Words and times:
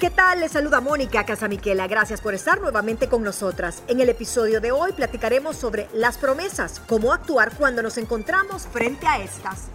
¿Qué 0.00 0.08
tal? 0.08 0.40
Les 0.40 0.52
saluda 0.52 0.80
Mónica 0.80 1.26
Casamiquela. 1.26 1.86
Gracias 1.86 2.22
por 2.22 2.32
estar 2.32 2.58
nuevamente 2.58 3.10
con 3.10 3.22
nosotras. 3.22 3.82
En 3.86 4.00
el 4.00 4.08
episodio 4.08 4.62
de 4.62 4.72
hoy 4.72 4.92
platicaremos 4.92 5.56
sobre 5.56 5.88
las 5.92 6.16
promesas, 6.16 6.80
cómo 6.88 7.12
actuar 7.12 7.52
cuando 7.58 7.82
nos 7.82 7.98
encontramos 7.98 8.66
frente 8.66 9.06
a 9.06 9.22
estas. 9.22 9.68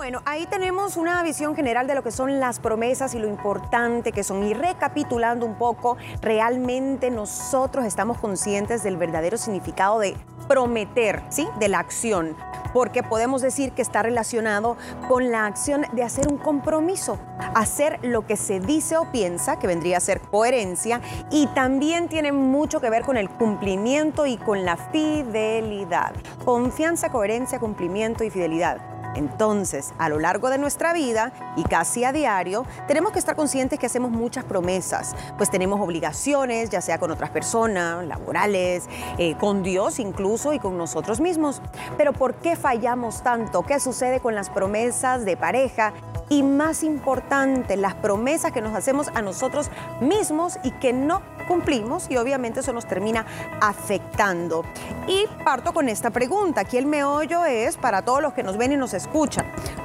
Bueno, 0.00 0.22
ahí 0.24 0.46
tenemos 0.46 0.96
una 0.96 1.22
visión 1.22 1.54
general 1.54 1.86
de 1.86 1.94
lo 1.94 2.02
que 2.02 2.10
son 2.10 2.40
las 2.40 2.58
promesas 2.58 3.14
y 3.14 3.18
lo 3.18 3.28
importante 3.28 4.12
que 4.12 4.24
son. 4.24 4.42
Y 4.44 4.54
recapitulando 4.54 5.44
un 5.44 5.56
poco, 5.56 5.98
realmente 6.22 7.10
nosotros 7.10 7.84
estamos 7.84 8.16
conscientes 8.16 8.82
del 8.82 8.96
verdadero 8.96 9.36
significado 9.36 9.98
de 9.98 10.16
prometer, 10.48 11.22
¿sí? 11.28 11.46
De 11.58 11.68
la 11.68 11.80
acción. 11.80 12.34
Porque 12.72 13.02
podemos 13.02 13.42
decir 13.42 13.72
que 13.72 13.82
está 13.82 14.02
relacionado 14.02 14.78
con 15.06 15.30
la 15.30 15.44
acción 15.44 15.84
de 15.92 16.02
hacer 16.02 16.28
un 16.28 16.38
compromiso, 16.38 17.18
hacer 17.54 17.98
lo 18.00 18.26
que 18.26 18.38
se 18.38 18.58
dice 18.58 18.96
o 18.96 19.12
piensa, 19.12 19.58
que 19.58 19.66
vendría 19.66 19.98
a 19.98 20.00
ser 20.00 20.22
coherencia, 20.22 21.02
y 21.30 21.46
también 21.48 22.08
tiene 22.08 22.32
mucho 22.32 22.80
que 22.80 22.88
ver 22.88 23.02
con 23.02 23.18
el 23.18 23.28
cumplimiento 23.28 24.24
y 24.24 24.38
con 24.38 24.64
la 24.64 24.78
fidelidad. 24.78 26.14
Confianza, 26.46 27.10
coherencia, 27.10 27.58
cumplimiento 27.58 28.24
y 28.24 28.30
fidelidad. 28.30 28.80
Entonces, 29.14 29.92
a 29.98 30.08
lo 30.08 30.18
largo 30.18 30.50
de 30.50 30.58
nuestra 30.58 30.92
vida 30.92 31.32
y 31.56 31.64
casi 31.64 32.04
a 32.04 32.12
diario, 32.12 32.64
tenemos 32.86 33.12
que 33.12 33.18
estar 33.18 33.36
conscientes 33.36 33.78
que 33.78 33.86
hacemos 33.86 34.10
muchas 34.10 34.44
promesas, 34.44 35.14
pues 35.36 35.50
tenemos 35.50 35.80
obligaciones, 35.80 36.70
ya 36.70 36.80
sea 36.80 36.98
con 36.98 37.10
otras 37.10 37.30
personas, 37.30 38.06
laborales, 38.06 38.88
eh, 39.18 39.36
con 39.36 39.62
Dios 39.62 39.98
incluso 39.98 40.52
y 40.52 40.58
con 40.58 40.78
nosotros 40.78 41.20
mismos. 41.20 41.60
Pero 41.96 42.12
¿por 42.12 42.34
qué 42.34 42.56
fallamos 42.56 43.22
tanto? 43.22 43.62
¿Qué 43.62 43.80
sucede 43.80 44.20
con 44.20 44.34
las 44.34 44.50
promesas 44.50 45.24
de 45.24 45.36
pareja? 45.36 45.92
Y 46.28 46.44
más 46.44 46.84
importante, 46.84 47.76
las 47.76 47.94
promesas 47.94 48.52
que 48.52 48.60
nos 48.60 48.74
hacemos 48.74 49.08
a 49.14 49.22
nosotros 49.22 49.70
mismos 50.00 50.58
y 50.62 50.70
que 50.70 50.92
no 50.92 51.22
cumplimos 51.48 52.08
y 52.08 52.16
obviamente 52.16 52.60
eso 52.60 52.72
nos 52.72 52.86
termina 52.86 53.26
afectando. 53.60 54.64
Y 55.08 55.26
parto 55.44 55.72
con 55.72 55.88
esta 55.88 56.10
pregunta. 56.10 56.60
Aquí 56.60 56.76
el 56.76 56.86
meollo 56.86 57.44
es 57.44 57.76
para 57.76 58.02
todos 58.02 58.22
los 58.22 58.32
que 58.34 58.44
nos 58.44 58.56
ven 58.56 58.70
y 58.70 58.76
nos 58.76 58.94
escuchan. 58.94 58.99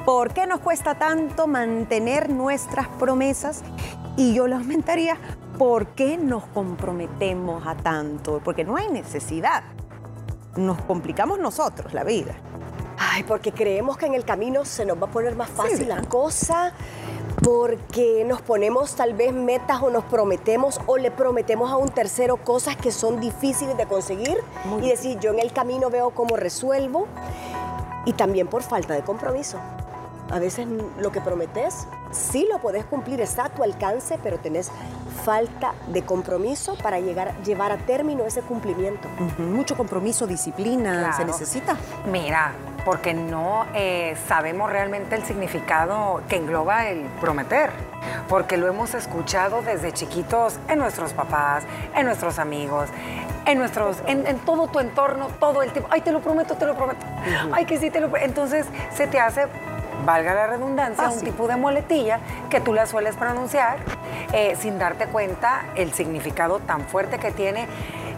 ¿Por 0.06 0.34
qué 0.34 0.48
nos 0.48 0.60
cuesta 0.60 0.96
tanto 0.96 1.48
mantener 1.48 2.30
nuestras 2.30 2.88
promesas? 2.88 3.64
Y 4.18 4.34
yo 4.34 4.48
lo 4.48 4.56
aumentaría, 4.56 5.18
¿por 5.58 5.88
qué 5.88 6.18
nos 6.18 6.46
comprometemos 6.48 7.66
a 7.68 7.76
tanto? 7.76 8.42
Porque 8.44 8.64
no 8.64 8.78
hay 8.78 8.90
necesidad. 8.90 9.64
Nos 10.56 10.82
complicamos 10.84 11.40
nosotros 11.40 11.94
la 11.94 12.04
vida. 12.04 12.36
Ay, 12.98 13.24
porque 13.24 13.52
creemos 13.52 13.98
que 13.98 14.06
en 14.06 14.14
el 14.14 14.24
camino 14.24 14.64
se 14.64 14.86
nos 14.86 15.02
va 15.02 15.08
a 15.08 15.12
poner 15.12 15.36
más 15.36 15.50
fácil 15.50 15.90
la 15.90 16.02
cosa, 16.02 16.74
porque 17.44 18.24
nos 18.26 18.42
ponemos 18.42 18.96
tal 18.96 19.14
vez 19.14 19.34
metas 19.34 19.82
o 19.82 19.90
nos 19.90 20.06
prometemos 20.06 20.80
o 20.88 20.98
le 20.98 21.12
prometemos 21.12 21.72
a 21.72 21.78
un 21.78 21.90
tercero 21.90 22.38
cosas 22.38 22.78
que 22.78 22.92
son 22.92 23.20
difíciles 23.20 23.76
de 23.76 23.86
conseguir 23.86 24.38
y 24.82 24.90
decir, 24.90 25.20
yo 25.20 25.32
en 25.32 25.40
el 25.40 25.52
camino 25.52 25.90
veo 25.90 26.12
cómo 26.12 26.38
resuelvo, 26.38 27.08
y 28.06 28.14
también 28.14 28.48
por 28.48 28.64
falta 28.64 28.94
de 28.94 29.02
compromiso. 29.02 29.60
A 30.32 30.40
veces 30.40 30.68
lo 31.00 31.12
que 31.12 31.22
prometes, 31.22 31.88
sí 32.12 32.48
lo 32.52 32.60
podés 32.60 32.86
cumplir, 32.86 33.22
está 33.22 33.46
a 33.46 33.50
tu 33.50 33.64
alcance, 33.64 34.20
pero 34.24 34.40
tenés 34.40 34.72
falta 35.24 35.74
de 35.88 36.04
compromiso 36.04 36.76
para 36.82 37.00
llegar, 37.00 37.40
llevar 37.44 37.72
a 37.72 37.78
término 37.78 38.24
ese 38.24 38.42
cumplimiento. 38.42 39.08
Mucho 39.38 39.78
compromiso, 39.78 40.26
disciplina, 40.26 41.16
se 41.16 41.26
necesita. 41.26 41.78
Mira, 42.12 42.54
porque 42.86 43.16
no 43.16 43.66
eh, 43.74 44.16
sabemos 44.28 44.70
realmente 44.70 45.16
el 45.16 45.24
significado 45.24 46.22
que 46.30 46.38
engloba 46.38 46.88
el 46.88 47.02
prometer, 47.20 47.72
porque 48.30 48.58
lo 48.58 48.68
hemos 48.68 48.94
escuchado 48.94 49.64
desde 49.64 49.92
chiquitos 49.92 50.60
en 50.70 50.80
nuestros 50.80 51.12
papás, 51.14 51.64
en 51.96 52.06
nuestros 52.06 52.38
amigos, 52.38 52.90
en 53.48 53.58
nuestros, 53.58 53.98
en, 54.06 54.24
todo 54.40 54.68
tu 54.68 54.80
entorno, 54.80 55.30
todo 55.40 55.64
el 55.64 55.72
tiempo. 55.72 55.90
Ay, 55.92 56.02
te 56.02 56.12
lo 56.12 56.22
prometo, 56.22 56.56
te 56.56 56.66
lo 56.66 56.76
prometo. 56.76 57.06
Ay, 57.52 57.66
que 57.66 57.78
sí, 57.80 57.90
te 57.90 58.00
lo 58.00 58.10
prometo. 58.10 58.26
Entonces 58.26 58.68
se 58.94 59.08
te 59.08 59.20
hace 59.20 59.48
valga 60.06 60.34
la 60.34 60.48
redundancia, 60.48 61.10
un 61.10 61.22
tipo 61.22 61.48
de 61.48 61.56
muletilla 61.56 62.20
que 62.50 62.60
tú 62.60 62.74
la 62.74 62.86
sueles 62.86 63.16
pronunciar 63.16 63.78
eh, 64.34 64.56
sin 64.60 64.78
darte 64.78 65.08
cuenta 65.08 65.66
el 65.76 65.94
significado 65.94 66.60
tan 66.60 66.82
fuerte 66.82 67.18
que 67.18 67.32
tiene. 67.32 67.68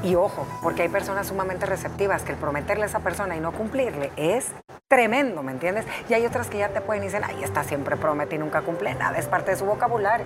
Y 0.03 0.15
ojo, 0.15 0.45
porque 0.61 0.83
hay 0.83 0.89
personas 0.89 1.27
sumamente 1.27 1.65
receptivas 1.65 2.23
que 2.23 2.31
el 2.31 2.37
prometerle 2.37 2.83
a 2.83 2.87
esa 2.87 2.99
persona 2.99 3.35
y 3.35 3.39
no 3.39 3.51
cumplirle 3.51 4.11
es 4.15 4.51
tremendo, 4.87 5.43
¿me 5.43 5.51
entiendes? 5.51 5.85
Y 6.07 6.13
hay 6.13 6.25
otras 6.25 6.47
que 6.47 6.59
ya 6.59 6.69
te 6.69 6.79
pueden 6.79 7.03
decir, 7.03 7.19
ay, 7.23 7.43
está 7.43 7.63
siempre 7.63 7.97
promete 7.97 8.35
y 8.35 8.37
nunca 8.39 8.61
cumple 8.61 8.95
nada, 8.95 9.17
es 9.17 9.25
parte 9.25 9.51
de 9.51 9.57
su 9.57 9.65
vocabulario. 9.65 10.25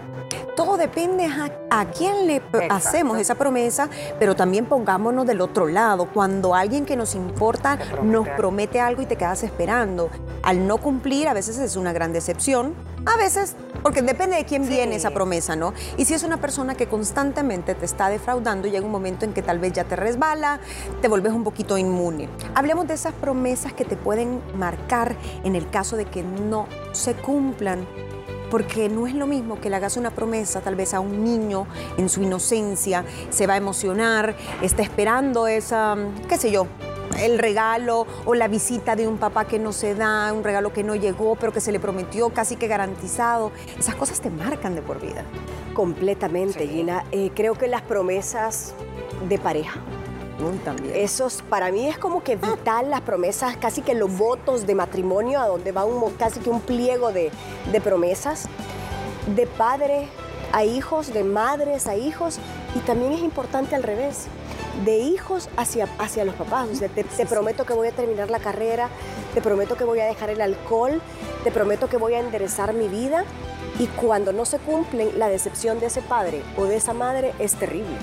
Todo 0.55 0.77
depende 0.77 1.25
a, 1.69 1.85
quién 1.85 2.27
le 2.27 2.41
hacemos 2.69 3.17
esa 3.17 3.35
promesa, 3.35 3.89
pero 4.19 4.35
también 4.35 4.65
pongámonos 4.65 5.25
del 5.25 5.41
otro 5.41 5.67
lado. 5.67 6.05
Cuando 6.05 6.53
alguien 6.53 6.85
que 6.85 6.95
nos 6.95 7.15
importa 7.15 7.79
nos 8.03 8.27
promete 8.29 8.79
algo 8.79 9.01
y 9.01 9.05
te 9.07 9.15
quedas 9.15 9.41
esperando, 9.43 10.09
al 10.43 10.67
no 10.67 10.77
cumplir 10.77 11.27
a 11.27 11.33
veces 11.33 11.57
es 11.57 11.75
una 11.75 11.93
gran 11.93 12.13
decepción, 12.13 12.75
a 13.05 13.17
veces, 13.17 13.55
porque 13.81 14.01
depende 14.01 14.35
de 14.35 14.45
quién 14.45 14.67
viene 14.67 14.95
esa 14.95 15.11
promesa, 15.11 15.55
¿no? 15.55 15.73
Y 15.97 16.05
si 16.05 16.13
es 16.13 16.23
una 16.23 16.37
persona 16.37 16.75
que 16.75 16.87
constantemente 16.87 17.75
te 17.75 17.85
está 17.85 18.09
defraudando, 18.09 18.67
llega 18.67 18.85
un 18.85 18.91
momento 18.91 19.25
en 19.25 19.33
que 19.33 19.41
tal 19.41 19.59
vez 19.59 19.73
ya 19.73 19.83
te 19.85 19.95
resbala, 19.95 20.59
te 21.01 21.07
vuelves 21.07 21.33
un 21.33 21.43
poquito 21.43 21.77
inmune. 21.77 22.29
Hablemos 22.53 22.87
de 22.87 22.93
esas 22.93 23.13
promesas 23.13 23.73
que 23.73 23.85
te 23.85 23.95
pueden 23.95 24.41
marcar 24.55 25.15
en 25.43 25.55
el 25.55 25.69
caso 25.69 25.97
de 25.97 26.05
que 26.05 26.23
no 26.23 26.67
se 26.91 27.13
cumplan 27.15 27.87
porque 28.51 28.89
no 28.89 29.07
es 29.07 29.15
lo 29.15 29.27
mismo 29.27 29.59
que 29.61 29.69
le 29.69 29.77
hagas 29.77 29.95
una 29.95 30.11
promesa 30.11 30.59
tal 30.59 30.75
vez 30.75 30.93
a 30.93 30.99
un 30.99 31.23
niño 31.23 31.65
en 31.97 32.09
su 32.09 32.21
inocencia, 32.21 33.05
se 33.29 33.47
va 33.47 33.53
a 33.53 33.57
emocionar, 33.57 34.35
está 34.61 34.83
esperando 34.83 35.47
esa, 35.47 35.95
qué 36.27 36.37
sé 36.37 36.51
yo, 36.51 36.67
el 37.19 37.39
regalo 37.39 38.05
o 38.25 38.33
la 38.33 38.47
visita 38.47 38.95
de 38.95 39.07
un 39.07 39.17
papá 39.17 39.45
que 39.45 39.59
no 39.59 39.73
se 39.73 39.95
da, 39.95 40.31
un 40.33 40.43
regalo 40.43 40.73
que 40.73 40.83
no 40.83 40.95
llegó, 40.95 41.35
pero 41.35 41.51
que 41.51 41.61
se 41.61 41.71
le 41.71 41.79
prometió 41.79 42.29
casi 42.29 42.55
que 42.55 42.67
garantizado. 42.67 43.51
Esas 43.77 43.95
cosas 43.95 44.21
te 44.21 44.29
marcan 44.29 44.75
de 44.75 44.81
por 44.81 44.99
vida. 44.99 45.23
Completamente, 45.73 46.67
Gina. 46.67 47.05
Eh, 47.11 47.31
creo 47.33 47.55
que 47.55 47.67
las 47.67 47.81
promesas 47.81 48.73
de 49.27 49.37
pareja. 49.37 49.79
también. 50.63 50.95
Esos, 50.95 51.43
para 51.43 51.71
mí 51.71 51.87
es 51.87 51.97
como 51.97 52.23
que 52.23 52.35
vital 52.35 52.89
las 52.89 53.01
promesas, 53.01 53.57
casi 53.57 53.81
que 53.81 53.93
los 53.93 54.15
votos 54.17 54.65
de 54.65 54.75
matrimonio, 54.75 55.39
a 55.39 55.47
donde 55.47 55.71
va 55.71 55.85
un, 55.85 56.11
casi 56.13 56.39
que 56.39 56.49
un 56.49 56.61
pliego 56.61 57.11
de, 57.11 57.31
de 57.71 57.81
promesas, 57.81 58.47
de 59.35 59.45
padre 59.45 60.07
a 60.51 60.65
hijos, 60.65 61.13
de 61.13 61.23
madres 61.23 61.87
a 61.87 61.95
hijos, 61.95 62.39
y 62.75 62.79
también 62.79 63.13
es 63.13 63.21
importante 63.21 63.75
al 63.75 63.83
revés 63.83 64.27
de 64.85 64.97
hijos 64.97 65.49
hacia, 65.57 65.87
hacia 65.99 66.25
los 66.25 66.35
papás. 66.35 66.67
te, 66.79 67.25
prometo 67.25 67.65
que 67.65 67.73
voy 67.73 67.87
a 67.87 67.91
terminar 67.91 68.29
la 68.29 68.39
carrera, 68.39 68.89
te 69.33 69.41
prometo 69.41 69.75
que 69.75 69.83
voy 69.83 69.99
a 69.99 70.05
dejar 70.05 70.29
el 70.29 70.41
alcohol, 70.41 71.01
te 71.43 71.51
prometo 71.51 71.87
que 71.87 71.97
voy 71.97 72.13
a 72.13 72.19
enderezar 72.19 72.73
mi 72.73 72.87
vida. 72.87 73.23
Y 73.79 73.87
cuando 73.87 74.33
no 74.33 74.45
se 74.45 74.59
cumplen, 74.59 75.17
la 75.17 75.29
decepción 75.29 75.79
de 75.79 75.87
ese 75.87 76.01
padre 76.01 76.41
o 76.57 76.65
de 76.65 76.75
esa 76.75 76.93
madre 76.93 77.33
es 77.39 77.55
terrible. 77.55 77.97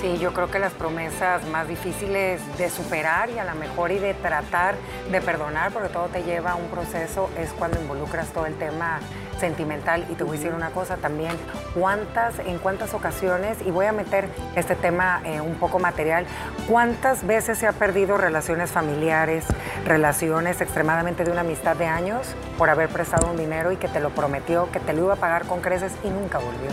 Sí, 0.00 0.16
yo 0.18 0.32
creo 0.32 0.48
que 0.48 0.60
las 0.60 0.72
promesas 0.74 1.44
más 1.48 1.66
difíciles 1.66 2.40
de 2.56 2.70
superar 2.70 3.30
y 3.30 3.38
a 3.40 3.44
lo 3.44 3.56
mejor 3.56 3.90
y 3.90 3.98
de 3.98 4.14
tratar 4.14 4.76
de 5.10 5.20
perdonar, 5.20 5.72
porque 5.72 5.88
todo 5.88 6.06
te 6.06 6.22
lleva 6.22 6.52
a 6.52 6.54
un 6.54 6.68
proceso, 6.68 7.28
es 7.36 7.50
cuando 7.50 7.80
involucras 7.80 8.28
todo 8.28 8.46
el 8.46 8.54
tema 8.54 9.00
sentimental. 9.40 10.06
Y 10.08 10.14
te 10.14 10.22
voy 10.22 10.36
a 10.36 10.38
decir 10.40 10.54
una 10.54 10.70
cosa 10.70 10.98
también, 10.98 11.32
cuántas, 11.74 12.38
en 12.38 12.58
cuántas 12.58 12.94
ocasiones, 12.94 13.58
y 13.66 13.72
voy 13.72 13.86
a 13.86 13.92
meter 13.92 14.28
este 14.54 14.76
tema 14.76 15.20
eh, 15.24 15.40
un 15.40 15.56
poco 15.56 15.80
material, 15.80 16.26
cuántas 16.68 17.26
veces 17.26 17.58
se 17.58 17.66
ha 17.66 17.72
perdido 17.72 18.16
relaciones 18.18 18.70
familiares, 18.70 19.46
relaciones 19.84 20.60
extremadamente 20.60 21.24
de 21.24 21.32
una 21.32 21.40
amistad 21.40 21.74
de 21.74 21.86
años 21.86 22.36
por 22.56 22.70
haber 22.70 22.88
prestado 22.88 23.28
un 23.28 23.36
dinero 23.36 23.72
y 23.72 23.76
que 23.78 23.88
te 23.88 23.98
lo 23.98 24.10
prometió, 24.10 24.70
que 24.70 24.78
te 24.78 24.92
lo 24.92 25.06
iba 25.06 25.14
a 25.14 25.16
pagar 25.16 25.44
con 25.46 25.60
creces 25.60 25.92
y 26.04 26.08
nunca 26.08 26.38
volvió. 26.38 26.70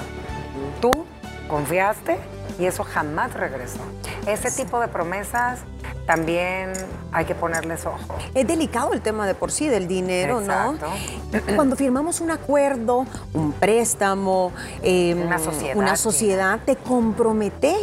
Tú 0.79 0.91
confiaste 1.47 2.19
y 2.59 2.65
eso 2.65 2.83
jamás 2.83 3.33
regresó. 3.33 3.81
Ese 4.27 4.51
tipo 4.51 4.79
de 4.79 4.87
promesas 4.87 5.61
también 6.05 6.73
hay 7.11 7.25
que 7.25 7.33
ponerles 7.33 7.85
ojo. 7.85 7.97
Es 8.33 8.45
delicado 8.45 8.93
el 8.93 9.01
tema 9.01 9.25
de 9.25 9.33
por 9.35 9.51
sí 9.51 9.67
del 9.67 9.87
dinero, 9.87 10.39
Exacto. 10.41 10.87
¿no? 11.31 11.39
Cuando 11.55 11.75
firmamos 11.75 12.21
un 12.21 12.31
acuerdo, 12.31 13.05
un 13.33 13.53
préstamo, 13.53 14.51
em, 14.81 15.21
una, 15.21 15.39
sociedad, 15.39 15.77
una 15.77 15.95
sociedad, 15.95 16.59
te 16.65 16.75
comprometes 16.75 17.77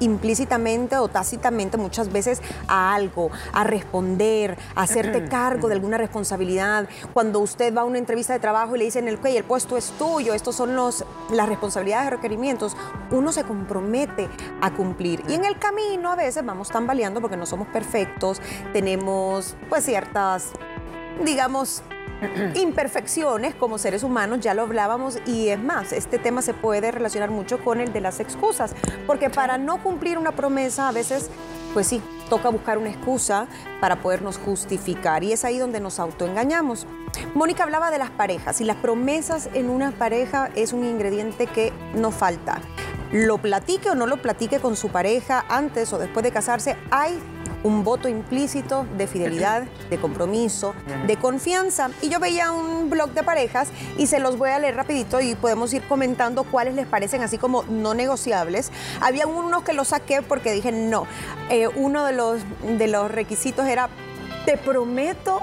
implícitamente 0.00 0.96
o 0.96 1.08
tácitamente 1.08 1.76
muchas 1.76 2.12
veces 2.12 2.42
a 2.68 2.94
algo, 2.94 3.30
a 3.52 3.64
responder, 3.64 4.56
a 4.74 4.82
hacerte 4.82 5.24
cargo 5.24 5.68
de 5.68 5.74
alguna 5.74 5.98
responsabilidad. 5.98 6.88
Cuando 7.12 7.40
usted 7.40 7.74
va 7.74 7.82
a 7.82 7.84
una 7.84 7.98
entrevista 7.98 8.32
de 8.32 8.38
trabajo 8.38 8.76
y 8.76 8.80
le 8.80 8.84
dicen, 8.84 9.08
el, 9.08 9.18
el 9.24 9.44
puesto 9.44 9.76
es 9.76 9.90
tuyo, 9.98 10.34
estos 10.34 10.54
son 10.54 10.76
los, 10.76 11.04
las 11.30 11.48
responsabilidades 11.48 12.08
y 12.08 12.10
requerimientos, 12.10 12.76
uno 13.10 13.32
se 13.32 13.44
compromete 13.44 14.28
a 14.60 14.72
cumplir. 14.72 15.22
Y 15.28 15.34
en 15.34 15.44
el 15.44 15.58
camino 15.58 16.12
a 16.12 16.16
veces 16.16 16.44
vamos 16.44 16.68
tambaleando 16.68 17.20
porque 17.20 17.31
no 17.36 17.46
somos 17.46 17.68
perfectos, 17.68 18.40
tenemos 18.72 19.56
pues 19.68 19.84
ciertas, 19.84 20.52
digamos, 21.24 21.82
imperfecciones 22.54 23.54
como 23.54 23.78
seres 23.78 24.02
humanos, 24.02 24.40
ya 24.40 24.54
lo 24.54 24.62
hablábamos, 24.62 25.18
y 25.26 25.48
es 25.48 25.62
más, 25.62 25.92
este 25.92 26.18
tema 26.18 26.42
se 26.42 26.54
puede 26.54 26.90
relacionar 26.90 27.30
mucho 27.30 27.62
con 27.62 27.80
el 27.80 27.92
de 27.92 28.00
las 28.00 28.20
excusas, 28.20 28.74
porque 29.06 29.30
para 29.30 29.58
no 29.58 29.82
cumplir 29.82 30.18
una 30.18 30.32
promesa 30.32 30.88
a 30.88 30.92
veces, 30.92 31.30
pues 31.74 31.86
sí, 31.86 32.02
toca 32.28 32.48
buscar 32.48 32.78
una 32.78 32.90
excusa 32.90 33.46
para 33.80 33.96
podernos 33.96 34.38
justificar, 34.38 35.24
y 35.24 35.32
es 35.32 35.44
ahí 35.44 35.58
donde 35.58 35.80
nos 35.80 35.98
autoengañamos. 35.98 36.86
Mónica 37.34 37.64
hablaba 37.64 37.90
de 37.90 37.98
las 37.98 38.10
parejas, 38.10 38.60
y 38.60 38.64
las 38.64 38.76
promesas 38.76 39.48
en 39.54 39.70
una 39.70 39.92
pareja 39.92 40.50
es 40.54 40.72
un 40.72 40.84
ingrediente 40.84 41.46
que 41.46 41.72
no 41.94 42.10
falta. 42.10 42.60
Lo 43.12 43.38
platique 43.38 43.90
o 43.90 43.94
no 43.94 44.06
lo 44.06 44.22
platique 44.22 44.58
con 44.58 44.74
su 44.74 44.88
pareja 44.88 45.44
antes 45.48 45.92
o 45.92 45.98
después 45.98 46.24
de 46.24 46.32
casarse, 46.32 46.76
hay 46.90 47.18
un 47.62 47.84
voto 47.84 48.08
implícito 48.08 48.86
de 48.96 49.06
fidelidad, 49.06 49.64
de 49.90 49.98
compromiso, 49.98 50.74
de 51.06 51.16
confianza. 51.16 51.90
Y 52.00 52.08
yo 52.08 52.18
veía 52.18 52.52
un 52.52 52.90
blog 52.90 53.10
de 53.12 53.22
parejas 53.22 53.68
y 53.98 54.06
se 54.06 54.18
los 54.18 54.38
voy 54.38 54.50
a 54.50 54.58
leer 54.58 54.76
rapidito 54.76 55.20
y 55.20 55.34
podemos 55.34 55.72
ir 55.72 55.82
comentando 55.82 56.44
cuáles 56.44 56.74
les 56.74 56.86
parecen 56.86 57.22
así 57.22 57.38
como 57.38 57.64
no 57.64 57.94
negociables. 57.94 58.72
Había 59.00 59.26
unos 59.26 59.62
que 59.62 59.74
los 59.74 59.88
saqué 59.88 60.22
porque 60.22 60.52
dije 60.52 60.72
no. 60.72 61.06
Eh, 61.50 61.68
uno 61.68 62.04
de 62.04 62.12
los, 62.12 62.40
de 62.78 62.88
los 62.88 63.10
requisitos 63.10 63.66
era 63.66 63.88
te 64.46 64.56
prometo 64.56 65.40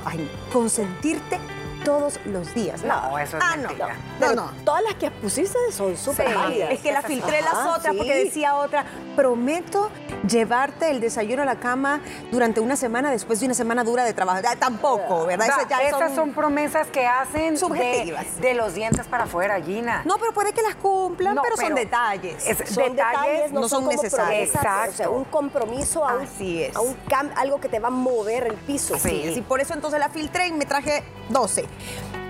consentirte 0.51 1.39
todos 1.83 2.19
los 2.25 2.53
días. 2.53 2.83
No, 2.83 3.17
eso 3.17 3.37
es 3.37 3.43
ah, 3.45 3.55
mentira. 3.57 3.95
No, 4.19 4.35
no. 4.35 4.51
Todas 4.63 4.83
las 4.83 4.95
que 4.95 5.11
pusiste 5.11 5.57
son 5.71 5.95
súper 5.97 6.33
válidas. 6.33 6.71
Es 6.71 6.79
que 6.79 6.91
la 6.91 7.01
filtré 7.01 7.41
las 7.41 7.77
otras 7.77 7.95
porque 7.95 8.17
sí. 8.17 8.23
decía 8.25 8.55
otra, 8.55 8.85
prometo 9.15 9.89
llevarte 10.27 10.89
el 10.91 10.99
desayuno 10.99 11.43
a 11.43 11.45
la 11.45 11.55
cama 11.55 12.01
durante 12.31 12.59
una 12.59 12.75
semana 12.75 13.11
después 13.11 13.39
de 13.39 13.45
una 13.45 13.55
semana 13.55 13.83
dura 13.83 14.03
de 14.03 14.13
trabajo. 14.13 14.41
Ah, 14.47 14.55
tampoco, 14.57 15.25
¿verdad? 15.25 15.47
O 15.49 15.53
sea, 15.53 15.57
Esas 15.63 15.69
ya 15.69 15.81
esas 15.87 16.15
son 16.15 16.33
promesas 16.33 16.87
que 16.87 17.05
hacen 17.07 17.53
de, 17.53 17.59
Subjetivas. 17.59 18.39
de 18.41 18.53
los 18.53 18.73
dientes 18.73 19.07
para 19.07 19.23
afuera, 19.25 19.59
Gina. 19.61 20.01
No, 20.05 20.17
pero 20.17 20.33
puede 20.33 20.53
que 20.53 20.61
las 20.61 20.75
cumplan, 20.75 21.35
No, 21.35 21.41
pero, 21.41 21.55
son 21.57 21.75
detalles. 21.75 22.45
es- 22.45 22.57
Son 22.69 22.83
detalles 22.95 22.95
detalles, 22.95 23.51
no, 23.51 23.61
no 23.61 23.69
son, 23.69 23.87
necesarios. 23.87 24.49
promesas, 24.49 24.59
o 24.59 24.61
sea, 24.61 24.85
Exacto. 24.85 25.11
un 25.13 25.23
compromiso 25.25 26.07
a 26.07 26.15
un, 26.15 26.23
Así 26.23 26.63
es. 26.63 26.75
a 26.75 26.81
un 26.81 26.95
cam- 27.07 27.31
algo 27.35 27.59
que 27.59 27.69
te 27.69 27.79
va 27.79 27.87
a 27.87 27.91
mover 27.91 28.47
el 28.47 28.53
piso. 28.55 28.97
Sí, 28.97 29.31
sí, 29.33 29.41
por 29.41 29.59
eso 29.61 29.73
entonces 29.73 29.99
la 29.99 30.09
filtré 30.09 30.47
y 30.47 30.51
me 30.51 30.65
traje 30.65 31.03
12. 31.29 31.65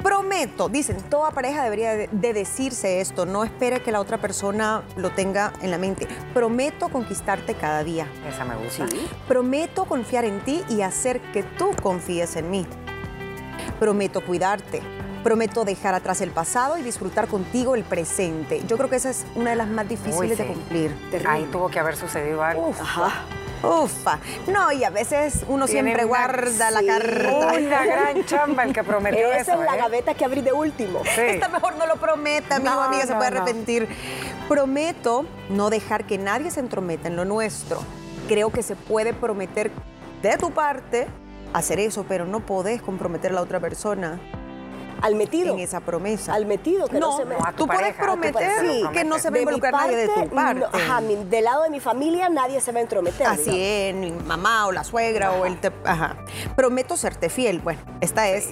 Prometo, 0.04 0.70
dicen, 0.70 0.98
toda 1.10 1.32
pareja 1.32 1.64
debería 1.64 1.96
de, 1.96 2.10
de 2.12 2.34
decirse 2.34 3.02
esto, 3.02 3.26
no 3.26 3.44
espere 3.44 3.82
que 3.82 3.92
la 3.92 4.00
otra 4.00 4.18
persona 4.18 4.84
lo 4.96 5.12
tenga 5.12 5.54
en 5.62 5.72
la 5.72 5.78
mente. 5.78 6.08
Prometo 6.34 6.90
conquistarte 6.90 7.56
cada 7.56 7.84
día. 7.84 8.08
Esa 8.28 8.46
me 8.46 8.56
gusta. 8.56 8.86
Prometo 9.28 9.86
confiar 9.86 10.26
en 10.26 10.40
ti 10.42 10.64
y 10.70 10.82
hacer 10.82 11.20
que 11.34 11.44
tú 11.44 11.72
confíes 11.82 12.36
en 12.36 12.50
mí. 12.50 12.66
Prometo 13.80 14.26
cuidarte. 14.26 14.82
Prometo 15.24 15.66
dejar 15.66 15.96
atrás 15.96 16.22
el 16.22 16.32
pasado 16.32 16.78
y 16.78 16.82
disfrutar 16.82 17.28
contigo 17.28 17.76
el 17.76 17.84
presente. 17.84 18.64
Yo 18.68 18.78
creo 18.78 18.90
que 18.90 18.96
esa 18.96 19.10
es 19.10 19.26
una 19.36 19.50
de 19.50 19.58
las 19.58 19.68
más 19.68 19.88
difíciles 19.88 20.32
Uy, 20.32 20.36
de 20.36 20.48
cumplir. 20.48 20.96
Ahí 21.28 21.48
tuvo 21.52 21.70
que 21.70 21.80
haber 21.80 21.98
sucedido 21.98 22.42
algo. 22.42 22.70
Ufa. 22.70 23.12
Ufa. 23.64 24.20
No, 24.48 24.72
y 24.72 24.84
a 24.84 24.90
veces 24.90 25.44
uno 25.48 25.68
siempre 25.68 25.94
una- 25.96 26.04
guarda 26.06 26.72
la 26.72 26.80
sí. 26.80 26.86
carta. 26.88 27.54
Una 27.58 27.86
gran 27.86 28.26
chamba 28.26 28.64
el 28.64 28.74
que 28.74 28.84
prometió 28.84 29.32
Esa 29.32 29.54
eso. 29.54 29.54
es 29.54 29.60
la 29.70 29.76
¿eh? 29.76 29.80
gaveta 29.80 30.14
que 30.14 30.26
abrí 30.26 30.42
de 30.42 30.54
último. 30.54 31.02
Sí. 31.16 31.22
Esta 31.22 31.48
mejor 31.50 31.76
no 31.76 31.86
lo 31.86 31.98
prometa, 31.98 32.56
amigo, 32.56 32.72
No, 32.74 32.82
amiga, 32.82 33.06
se 33.06 33.16
puede 33.16 33.32
no. 33.32 33.38
arrepentir. 33.38 33.88
Prometo 34.48 35.26
no 35.50 35.70
dejar 35.70 36.06
que 36.06 36.18
nadie 36.18 36.52
se 36.52 36.60
entrometa 36.60 37.08
en 37.08 37.16
lo 37.16 37.26
nuestro. 37.26 37.82
Creo 38.28 38.52
que 38.52 38.64
se 38.64 38.76
puede 38.76 39.14
prometer 39.14 39.72
de 40.22 40.38
tu 40.38 40.52
parte 40.52 41.08
hacer 41.54 41.80
eso, 41.80 42.06
pero 42.08 42.26
no 42.26 42.40
podés 42.42 42.82
comprometer 42.82 43.32
a 43.32 43.36
la 43.36 43.42
otra 43.42 43.60
persona 43.60 44.20
Al 45.02 45.16
metido. 45.16 45.54
en 45.54 45.60
esa 45.60 45.80
promesa. 45.80 46.34
Al 46.34 46.46
metido, 46.46 46.88
que 46.88 47.00
no, 47.00 47.12
no, 47.12 47.18
se 47.18 47.26
me... 47.26 47.36
a 47.36 47.52
tu 47.52 47.58
tú 47.58 47.68
puedes 47.68 47.82
pareja, 47.82 48.04
prometer 48.04 48.92
que 48.94 49.04
no 49.04 49.20
se 49.20 49.30
va 49.30 49.38
a 49.38 49.40
involucrar 49.40 49.74
nadie 49.74 49.96
de 49.98 50.08
tu 50.10 50.30
parte. 50.30 50.60
no, 50.62 50.66
ajá, 50.68 51.02
mi- 51.02 51.16
del 51.16 51.44
lado 51.46 51.64
de 51.64 51.70
mi 51.70 51.80
familia 51.80 52.30
nadie 52.30 52.60
se 52.62 52.72
va 52.72 52.80
a 52.80 52.82
entrometer. 52.82 53.26
Así 53.28 53.52
digamos. 53.52 53.60
es, 53.62 53.96
mi 53.96 54.12
mamá 54.28 54.68
o 54.68 54.72
la 54.72 54.84
suegra 54.84 55.32
o 55.34 55.46
el... 55.46 55.60
te- 55.60 55.72
ajá. 55.86 56.18
Prometo 56.56 56.98
serte 56.98 57.30
fiel. 57.30 57.60
Bueno, 57.60 57.80
esta 58.02 58.28
es... 58.30 58.50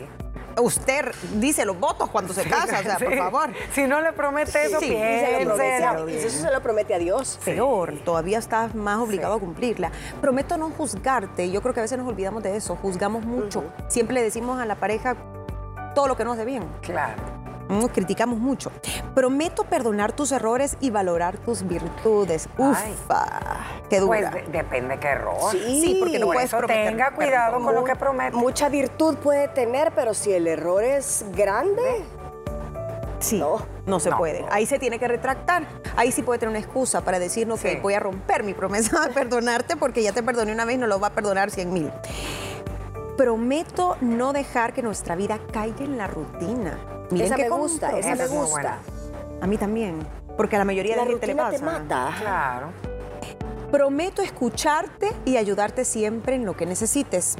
Usted 0.59 1.13
dice 1.35 1.65
los 1.65 1.79
votos 1.79 2.09
cuando 2.09 2.33
se 2.33 2.43
casa, 2.43 2.79
o 2.79 2.83
sea, 2.83 2.97
por 3.03 3.15
favor. 3.15 3.49
Si 3.73 3.85
no 3.85 4.01
le 4.01 4.11
promete 4.11 4.65
eso, 4.65 4.79
Sí, 4.79 4.87
Y 4.87 4.89
se 4.89 5.31
lo 5.43 5.49
promete 5.51 5.83
a- 5.85 5.91
piénselo. 5.97 6.09
y 6.09 6.15
eso 6.15 6.29
se 6.47 6.51
lo 6.51 6.61
promete 6.63 6.93
a 6.95 6.97
Dios. 6.97 7.39
Peor, 7.45 7.93
todavía 8.03 8.39
estás 8.39 8.73
más 8.73 8.97
obligado 8.97 9.35
a 9.35 9.39
cumplirla. 9.39 9.91
Prometo 10.19 10.57
no 10.57 10.71
juzgarte. 10.71 11.51
Yo 11.51 11.61
creo 11.61 11.75
que 11.75 11.81
a 11.81 11.83
veces 11.83 11.99
nos 11.99 12.07
olvidamos 12.07 12.41
de 12.41 12.55
eso. 12.57 12.75
Juzgamos 12.75 13.23
mucho. 13.23 13.65
Siempre 13.87 14.15
le 14.15 14.23
decimos 14.23 14.59
a 14.59 14.65
la 14.65 14.73
pareja 14.75 15.15
todo 15.97 16.07
lo 16.07 16.15
que 16.15 16.23
nos 16.23 16.35
hace 16.35 16.45
bien. 16.45 16.63
Claro. 16.81 17.15
Mm, 17.69 17.85
criticamos 17.87 18.37
mucho. 18.37 18.71
Prometo 19.15 19.63
perdonar 19.63 20.11
tus 20.13 20.31
errores 20.31 20.77
y 20.79 20.91
valorar 20.91 21.39
tus 21.39 21.67
virtudes. 21.67 22.47
Ufa, 22.55 23.25
qué 23.89 23.99
dura. 23.99 24.29
Pues 24.31 24.45
de- 24.45 24.51
depende 24.59 24.99
qué 24.99 25.07
error. 25.07 25.51
Sí. 25.51 25.81
sí, 25.81 25.97
porque 25.99 26.19
no 26.19 26.27
Por 26.27 26.35
puedes 26.35 26.49
eso 26.49 26.59
prometer 26.59 26.85
tenga 26.87 27.11
cuidado 27.15 27.45
perdón. 27.53 27.63
con 27.65 27.73
lo 27.75 27.83
que 27.83 27.95
promete. 27.95 28.37
Mucha 28.37 28.69
virtud 28.69 29.17
puede 29.17 29.47
tener, 29.47 29.91
pero 29.95 30.13
si 30.13 30.31
el 30.31 30.45
error 30.45 30.83
es 30.83 31.25
grande, 31.35 31.81
Sí, 33.19 33.39
No. 33.39 33.57
no, 33.87 33.99
se 33.99 34.11
No. 34.11 34.17
puede. 34.19 34.45
Ahí 34.51 34.67
se 34.67 34.77
tiene 34.77 34.99
que 34.99 35.07
retractar. 35.07 35.63
Ahí 35.95 36.11
sí 36.11 36.21
puede 36.21 36.37
tener 36.37 36.51
una 36.51 36.59
excusa 36.59 37.01
para 37.01 37.17
decir, 37.17 37.47
no, 37.47 37.57
Sí. 37.57 37.63
que 37.63 37.79
voy 37.81 37.95
a 37.95 37.99
romper 37.99 38.43
mi 38.43 38.53
promesa 38.53 39.07
de 39.07 39.09
perdonarte 39.13 39.75
porque 39.75 40.03
ya 40.03 40.11
te 40.11 40.21
perdoné 40.21 40.51
una 40.51 40.65
vez 40.65 40.75
y 40.75 40.77
no 40.77 40.85
lo 40.85 40.99
va 40.99 41.07
a 41.07 41.13
perdonar 41.13 41.49
cien 41.49 41.73
mil. 41.73 41.91
Prometo 43.17 43.97
no 43.99 44.31
dejar 44.31 44.73
que 44.73 44.83
nuestra 44.83 45.15
vida 45.15 45.39
caiga 45.51 45.83
en 45.83 45.97
la 45.97 46.05
rutina. 46.05 46.77
Miren 47.09 47.25
esa 47.27 47.35
qué 47.35 47.43
me 47.43 47.49
gusta, 47.49 47.97
esa 47.97 48.13
Esa 48.13 48.23
me 48.23 48.39
gusta. 48.39 48.77
A 49.41 49.47
mí 49.47 49.57
también, 49.57 49.99
porque 50.37 50.55
a 50.55 50.59
la 50.59 50.65
mayoría 50.65 50.95
La 50.95 51.01
de 51.03 51.05
la 51.07 51.11
gente 51.13 51.27
le 51.27 51.33
rutina 51.33 51.49
pasa. 51.49 51.57
te 51.57 51.65
mata. 51.65 52.15
Claro. 52.19 52.67
Prometo 53.71 54.21
escucharte 54.21 55.11
y 55.25 55.37
ayudarte 55.37 55.83
siempre 55.83 56.35
en 56.35 56.45
lo 56.45 56.55
que 56.55 56.65
necesites. 56.67 57.35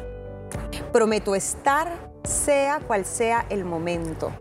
Prometo 0.92 1.36
estar, 1.36 1.92
sea 2.24 2.80
cual 2.80 3.06
sea 3.06 3.46
el 3.50 3.64
momento. 3.64 4.32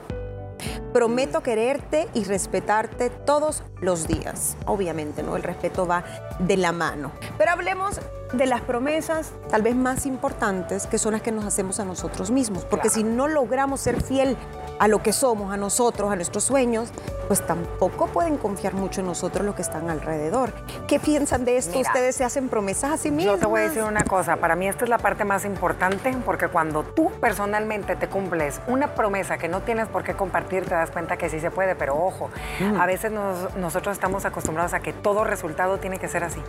Prometo 0.92 1.42
quererte 1.42 2.08
y 2.14 2.24
respetarte 2.24 3.10
todos 3.10 3.62
los 3.82 4.08
días. 4.08 4.56
Obviamente, 4.64 5.22
¿no? 5.22 5.36
El 5.36 5.42
respeto 5.42 5.86
va 5.86 6.02
de 6.38 6.56
la 6.56 6.72
mano. 6.72 7.12
Pero 7.36 7.50
hablemos 7.50 8.00
de 8.32 8.46
las 8.46 8.60
promesas 8.62 9.32
tal 9.50 9.62
vez 9.62 9.76
más 9.76 10.04
importantes, 10.06 10.86
que 10.86 10.98
son 10.98 11.12
las 11.12 11.22
que 11.22 11.32
nos 11.32 11.44
hacemos 11.44 11.78
a 11.80 11.84
nosotros 11.84 12.30
mismos. 12.30 12.64
Porque 12.64 12.88
Claro. 12.88 12.94
si 12.94 13.04
no 13.04 13.28
logramos 13.28 13.80
ser 13.80 14.02
fiel 14.02 14.36
a 14.78 14.88
lo 14.88 15.02
que 15.02 15.12
somos, 15.12 15.52
a 15.52 15.56
nosotros, 15.56 16.10
a 16.12 16.16
nuestros 16.16 16.44
sueños, 16.44 16.90
pues 17.28 17.46
tampoco 17.46 18.06
pueden 18.08 18.36
confiar 18.36 18.74
mucho 18.74 19.00
en 19.00 19.06
nosotros 19.06 19.44
los 19.46 19.54
que 19.54 19.62
están 19.62 19.88
alrededor. 19.90 20.52
¿Qué 20.86 20.98
piensan 21.00 21.44
de 21.44 21.56
esto? 21.56 21.76
Mira, 21.78 21.90
¿Ustedes 21.90 22.16
se 22.16 22.24
hacen 22.24 22.48
promesas 22.48 22.92
a 22.92 22.96
sí 22.96 23.10
mismos? 23.10 23.36
Yo 23.36 23.40
te 23.40 23.46
voy 23.46 23.60
a 23.60 23.64
decir 23.68 23.82
una 23.84 24.04
cosa, 24.04 24.36
para 24.36 24.54
mí 24.56 24.68
esta 24.68 24.84
es 24.84 24.90
la 24.90 24.98
parte 24.98 25.24
más 25.24 25.44
importante 25.44 26.14
porque 26.24 26.48
cuando 26.48 26.82
tú 26.82 27.10
personalmente 27.20 27.96
te 27.96 28.08
cumples 28.08 28.60
una 28.66 28.94
promesa 28.94 29.38
que 29.38 29.48
no 29.48 29.62
tienes 29.62 29.88
por 29.88 30.02
qué 30.04 30.14
compartir, 30.14 30.64
te 30.64 30.74
das 30.74 30.90
cuenta 30.90 31.16
que 31.16 31.30
sí 31.30 31.40
se 31.40 31.50
puede, 31.50 31.74
pero 31.74 31.96
ojo, 31.96 32.28
Mm. 32.60 32.80
a 32.80 32.86
veces 32.86 33.12
nos- 33.12 33.54
nosotros 33.56 33.94
estamos 33.96 34.24
acostumbrados 34.24 34.74
a 34.74 34.80
que 34.80 34.92
todo 34.92 35.24
resultado 35.24 35.78
tiene 35.78 35.98
que 35.98 36.08
ser 36.08 36.24
así. 36.24 36.42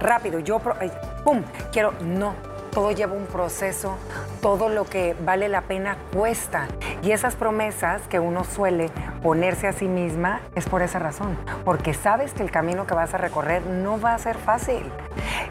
Rápido, 0.00 0.38
yo, 0.38 0.60
ay, 0.80 0.92
¡pum! 1.24 1.42
Quiero, 1.72 1.92
no. 2.00 2.34
Todo 2.72 2.92
lleva 2.92 3.14
un 3.14 3.26
proceso, 3.26 3.96
todo 4.40 4.68
lo 4.68 4.84
que 4.84 5.16
vale 5.24 5.48
la 5.48 5.62
pena 5.62 5.96
cuesta. 6.14 6.68
Y 7.02 7.12
esas 7.12 7.34
promesas 7.34 8.02
que 8.08 8.20
uno 8.20 8.44
suele 8.44 8.90
ponerse 9.22 9.66
a 9.66 9.72
sí 9.72 9.88
misma 9.88 10.42
es 10.54 10.68
por 10.68 10.82
esa 10.82 10.98
razón, 10.98 11.36
porque 11.64 11.94
sabes 11.94 12.34
que 12.34 12.42
el 12.42 12.50
camino 12.50 12.86
que 12.86 12.94
vas 12.94 13.14
a 13.14 13.18
recorrer 13.18 13.62
no 13.66 14.00
va 14.00 14.14
a 14.14 14.18
ser 14.18 14.36
fácil. 14.36 14.92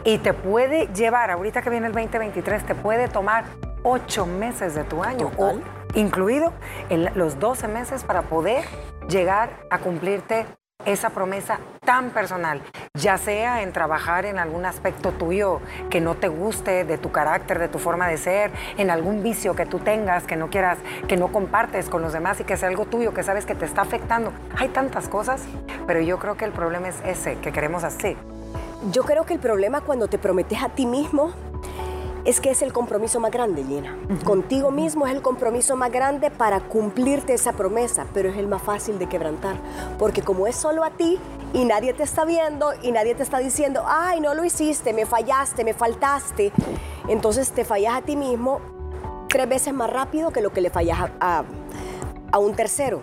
Y 0.04 0.20
te 0.20 0.34
puede 0.34 0.88
llevar, 0.94 1.32
ahorita 1.32 1.62
que 1.62 1.70
viene 1.70 1.88
el 1.88 1.94
2023, 1.94 2.66
te 2.66 2.76
puede 2.76 3.08
tomar 3.08 3.46
ocho 3.84 4.26
meses 4.26 4.76
de 4.76 4.84
tu 4.84 5.04
año, 5.04 5.32
o 5.38 5.56
incluido 5.96 6.54
los 7.16 7.40
12 7.40 7.68
meses 7.68 8.04
para 8.04 8.22
poder 8.22 8.64
llegar 9.10 9.50
a 9.70 9.80
cumplirte 9.80 10.46
esa 10.88 11.10
promesa 11.10 11.60
tan 11.86 12.12
personal, 12.12 12.62
ya 12.94 13.18
sea 13.18 13.62
en 13.62 13.74
trabajar 13.74 14.26
en 14.26 14.40
algún 14.40 14.66
aspecto 14.66 15.12
tuyo 15.12 15.60
que 15.90 16.00
no 16.00 16.16
te 16.16 16.30
guste, 16.30 16.86
de 16.86 16.98
tu 16.98 17.12
carácter, 17.12 17.60
de 17.60 17.68
tu 17.68 17.78
forma 17.78 18.08
de 18.08 18.18
ser, 18.18 18.52
en 18.78 18.90
algún 18.90 19.22
vicio 19.22 19.54
que 19.54 19.66
tú 19.66 19.80
tengas, 19.80 20.24
que 20.24 20.38
no 20.38 20.50
quieras, 20.50 20.78
que 21.08 21.18
no 21.18 21.28
compartes 21.28 21.90
con 21.90 22.02
los 22.02 22.14
demás 22.14 22.40
y 22.40 22.46
que 22.46 22.56
sea 22.56 22.70
algo 22.70 22.86
tuyo, 22.86 23.14
que 23.14 23.24
sabes 23.24 23.46
que 23.46 23.54
te 23.54 23.66
está 23.66 23.82
afectando. 23.82 24.32
Hay 24.56 24.70
tantas 24.70 25.10
cosas, 25.10 25.44
pero 25.86 26.00
yo 26.00 26.20
creo 26.20 26.38
que 26.38 26.46
el 26.46 26.52
problema 26.52 26.88
es 26.88 26.96
ese, 27.04 27.36
que 27.40 27.52
queremos 27.52 27.84
así. 27.84 28.16
Yo 28.92 29.04
creo 29.04 29.26
que 29.26 29.34
el 29.34 29.40
problema 29.40 29.82
cuando 29.82 30.08
te 30.08 30.18
prometes 30.18 30.64
a 30.64 30.70
ti 30.70 30.86
mismo 30.86 31.34
es 32.28 32.40
que 32.42 32.52
es 32.52 32.62
el 32.62 32.74
compromiso 32.74 33.20
más 33.20 33.32
grande, 33.32 33.64
Lina. 33.64 33.98
Contigo 34.26 34.70
mismo 34.70 35.08
es 35.08 35.14
el 35.16 35.22
compromiso 35.22 35.76
más 35.76 35.92
grande 35.92 36.30
para 36.30 36.60
cumplirte 36.60 37.34
esa 37.34 37.54
promesa, 37.54 38.06
pero 38.14 38.30
es 38.30 38.38
el 38.38 38.48
más 38.48 38.62
fácil 38.62 39.00
de 39.00 39.08
quebrantar. 39.08 39.56
Porque 39.98 40.22
como 40.22 40.46
es 40.46 40.56
solo 40.56 40.84
a 40.84 40.92
ti 40.92 41.18
y 41.54 41.64
nadie 41.66 41.94
te 41.94 42.04
está 42.04 42.26
viendo 42.26 42.74
y 42.84 42.92
nadie 42.92 43.16
te 43.16 43.24
está 43.24 43.40
diciendo, 43.40 43.82
ay, 43.88 44.20
no 44.20 44.34
lo 44.36 44.44
hiciste, 44.44 44.92
me 44.94 45.06
fallaste, 45.06 45.64
me 45.64 45.74
faltaste, 45.74 46.52
entonces 47.08 47.50
te 47.52 47.64
fallas 47.64 47.96
a 47.96 48.02
ti 48.02 48.16
mismo, 48.18 48.60
tres 49.30 49.48
veces 49.48 49.74
más 49.74 49.90
rápido 49.90 50.32
que 50.32 50.42
lo 50.42 50.52
que 50.52 50.60
le 50.62 50.70
fallas 50.70 51.00
a, 51.00 51.10
a- 51.40 51.44
a 52.34 52.40
un 52.40 52.54
tercero, 52.56 53.02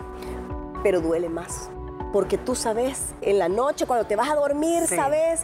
pero 0.82 1.00
duele 1.00 1.30
más. 1.30 1.70
Porque 2.14 2.38
tú 2.38 2.54
sabes, 2.54 3.06
en 3.22 3.40
la 3.40 3.48
noche, 3.48 3.86
cuando 3.86 4.06
te 4.06 4.14
vas 4.14 4.30
a 4.30 4.36
dormir, 4.36 4.86
Sí. 4.86 4.94
sabes, 4.94 5.42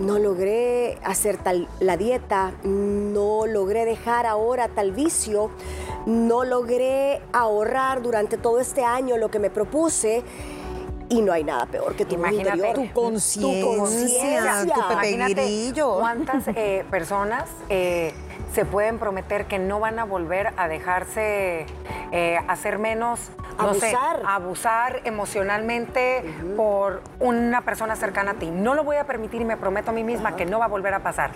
no 0.00 0.18
logré 0.18 0.98
hacer 1.04 1.36
tal 1.36 1.68
la 1.78 1.96
dieta, 1.96 2.50
no 2.64 3.46
logré 3.46 3.84
dejar 3.84 4.26
ahora 4.26 4.66
tal 4.66 4.90
vicio, 4.90 5.50
no 6.04 6.42
logré 6.42 7.22
ahorrar 7.32 8.02
durante 8.02 8.36
todo 8.36 8.58
este 8.58 8.82
año 8.82 9.16
lo 9.16 9.30
que 9.30 9.38
me 9.38 9.48
propuse. 9.48 10.24
Y 11.08 11.22
no 11.22 11.32
hay 11.32 11.44
nada 11.44 11.66
peor 11.66 11.94
que 11.94 12.04
tu 12.04 12.16
Imagínate 12.16 12.56
interior. 12.56 12.74
Tu 12.74 12.92
conciencia, 12.92 14.64
tu 14.64 14.88
Pepe 14.88 15.10
Imagínate 15.10 15.34
Grillo. 15.34 15.98
¿Cuántas 16.00 16.48
eh, 16.48 16.84
personas 16.90 17.44
eh, 17.68 18.12
se 18.52 18.64
pueden 18.64 18.98
prometer 18.98 19.46
que 19.46 19.58
no 19.58 19.80
van 19.80 19.98
a 19.98 20.04
volver 20.04 20.52
a 20.56 20.68
dejarse 20.68 21.66
eh, 22.12 22.38
hacer 22.48 22.78
menos, 22.78 23.30
no 23.58 23.74
sé, 23.74 23.94
Abusar. 23.94 24.22
abusar 24.26 25.00
emocionalmente 25.04 26.22
por 26.56 27.02
una 27.20 27.62
persona 27.62 27.96
cercana 27.96 28.32
a 28.32 28.34
ti? 28.34 28.50
No 28.50 28.74
lo 28.74 28.84
voy 28.84 28.96
a 28.96 29.04
permitir 29.04 29.40
y 29.40 29.44
me 29.44 29.56
prometo 29.56 29.90
a 29.90 29.94
mí 29.94 30.04
misma 30.04 30.36
que 30.36 30.44
no 30.44 30.58
va 30.58 30.66
a 30.66 30.68
volver 30.68 30.92
a 30.94 31.00
pasar. 31.00 31.30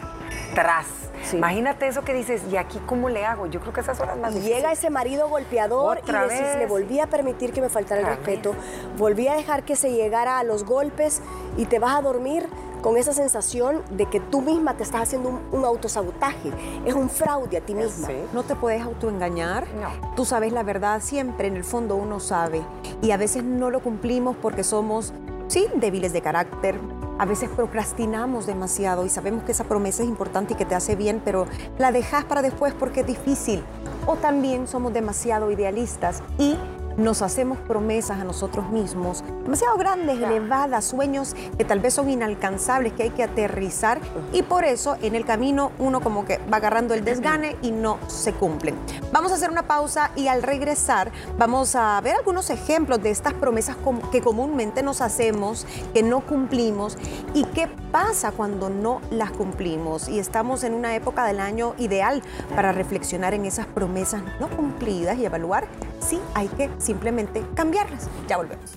Tras. 0.54 0.86
Sí. 1.22 1.38
Imagínate 1.38 1.86
eso 1.88 2.04
que 2.04 2.12
dices, 2.14 2.42
¿y 2.50 2.56
aquí 2.56 2.80
cómo 2.86 3.08
le 3.08 3.24
hago? 3.24 3.46
Yo 3.46 3.60
creo 3.60 3.72
que 3.72 3.80
esas 3.80 3.98
horas 3.98 4.16
más 4.18 4.34
Y 4.34 4.40
llega 4.40 4.70
ese 4.70 4.90
marido 4.90 5.28
golpeador 5.28 5.98
Otra 5.98 6.26
y 6.26 6.28
decís, 6.28 6.42
vez. 6.44 6.58
le 6.58 6.66
volví 6.66 7.00
a 7.00 7.06
permitir 7.06 7.52
que 7.52 7.60
me 7.60 7.68
faltara 7.68 8.02
el 8.02 8.06
respeto, 8.06 8.54
volví 8.96 9.26
a 9.26 9.34
dejar 9.34 9.64
que 9.64 9.74
se 9.74 9.90
llegara 9.92 10.38
a 10.38 10.44
los 10.44 10.64
golpes 10.64 11.22
y 11.56 11.66
te 11.66 11.78
vas 11.78 11.96
a 11.96 12.02
dormir 12.02 12.46
con 12.86 12.96
esa 12.96 13.12
sensación 13.12 13.82
de 13.90 14.06
que 14.06 14.20
tú 14.20 14.42
misma 14.42 14.76
te 14.76 14.84
estás 14.84 15.02
haciendo 15.02 15.30
un, 15.30 15.40
un 15.50 15.64
autosabotaje. 15.64 16.52
Es 16.84 16.94
un 16.94 17.10
fraude 17.10 17.56
a 17.56 17.60
ti 17.60 17.74
misma. 17.74 18.06
Sí. 18.06 18.14
No 18.32 18.44
te 18.44 18.54
puedes 18.54 18.80
autoengañar. 18.80 19.66
No. 19.74 20.14
Tú 20.14 20.24
sabes 20.24 20.52
la 20.52 20.62
verdad 20.62 21.02
siempre, 21.02 21.48
en 21.48 21.56
el 21.56 21.64
fondo 21.64 21.96
uno 21.96 22.20
sabe. 22.20 22.62
Y 23.02 23.10
a 23.10 23.16
veces 23.16 23.42
no 23.42 23.70
lo 23.70 23.80
cumplimos 23.80 24.36
porque 24.40 24.62
somos, 24.62 25.12
sí, 25.48 25.66
débiles 25.74 26.12
de 26.12 26.22
carácter. 26.22 26.78
A 27.18 27.26
veces 27.26 27.48
procrastinamos 27.48 28.46
demasiado 28.46 29.04
y 29.04 29.08
sabemos 29.08 29.42
que 29.42 29.50
esa 29.50 29.64
promesa 29.64 30.04
es 30.04 30.08
importante 30.08 30.54
y 30.54 30.56
que 30.56 30.64
te 30.64 30.76
hace 30.76 30.94
bien, 30.94 31.20
pero 31.24 31.46
la 31.78 31.90
dejas 31.90 32.24
para 32.24 32.40
después 32.40 32.72
porque 32.72 33.00
es 33.00 33.06
difícil. 33.08 33.64
O 34.06 34.14
también 34.14 34.68
somos 34.68 34.92
demasiado 34.92 35.50
idealistas 35.50 36.22
y 36.38 36.56
nos 36.96 37.22
hacemos 37.22 37.58
promesas 37.58 38.20
a 38.20 38.24
nosotros 38.24 38.70
mismos, 38.70 39.22
demasiado 39.42 39.76
grandes, 39.76 40.20
elevadas, 40.20 40.84
sueños 40.84 41.34
que 41.56 41.64
tal 41.64 41.80
vez 41.80 41.94
son 41.94 42.10
inalcanzables, 42.10 42.92
que 42.92 43.04
hay 43.04 43.10
que 43.10 43.22
aterrizar 43.22 44.00
y 44.32 44.42
por 44.42 44.64
eso 44.64 44.96
en 45.02 45.14
el 45.14 45.24
camino 45.24 45.72
uno 45.78 46.00
como 46.00 46.24
que 46.24 46.38
va 46.52 46.58
agarrando 46.58 46.94
el 46.94 47.04
desgane 47.04 47.56
y 47.62 47.70
no 47.70 47.98
se 48.06 48.32
cumplen. 48.32 48.76
Vamos 49.12 49.32
a 49.32 49.36
hacer 49.36 49.50
una 49.50 49.66
pausa 49.66 50.10
y 50.16 50.28
al 50.28 50.42
regresar 50.42 51.10
vamos 51.38 51.74
a 51.74 52.00
ver 52.00 52.16
algunos 52.16 52.50
ejemplos 52.50 53.02
de 53.02 53.10
estas 53.10 53.34
promesas 53.34 53.76
que 54.10 54.20
comúnmente 54.20 54.82
nos 54.82 55.00
hacemos, 55.00 55.66
que 55.92 56.02
no 56.02 56.20
cumplimos 56.20 56.96
y 57.34 57.44
qué 57.44 57.68
pasa 57.92 58.32
cuando 58.32 58.70
no 58.70 59.00
las 59.10 59.30
cumplimos. 59.30 60.08
Y 60.08 60.18
estamos 60.18 60.64
en 60.64 60.74
una 60.74 60.94
época 60.94 61.24
del 61.24 61.40
año 61.40 61.74
ideal 61.78 62.22
para 62.54 62.72
reflexionar 62.72 63.34
en 63.34 63.46
esas 63.46 63.66
promesas 63.66 64.22
no 64.40 64.48
cumplidas 64.48 65.18
y 65.18 65.24
evaluar 65.24 65.66
si 66.00 66.20
hay 66.34 66.48
que 66.48 66.70
simplemente 66.86 67.44
cambiarlas. 67.54 68.08
Ya 68.28 68.36
volvemos. 68.36 68.72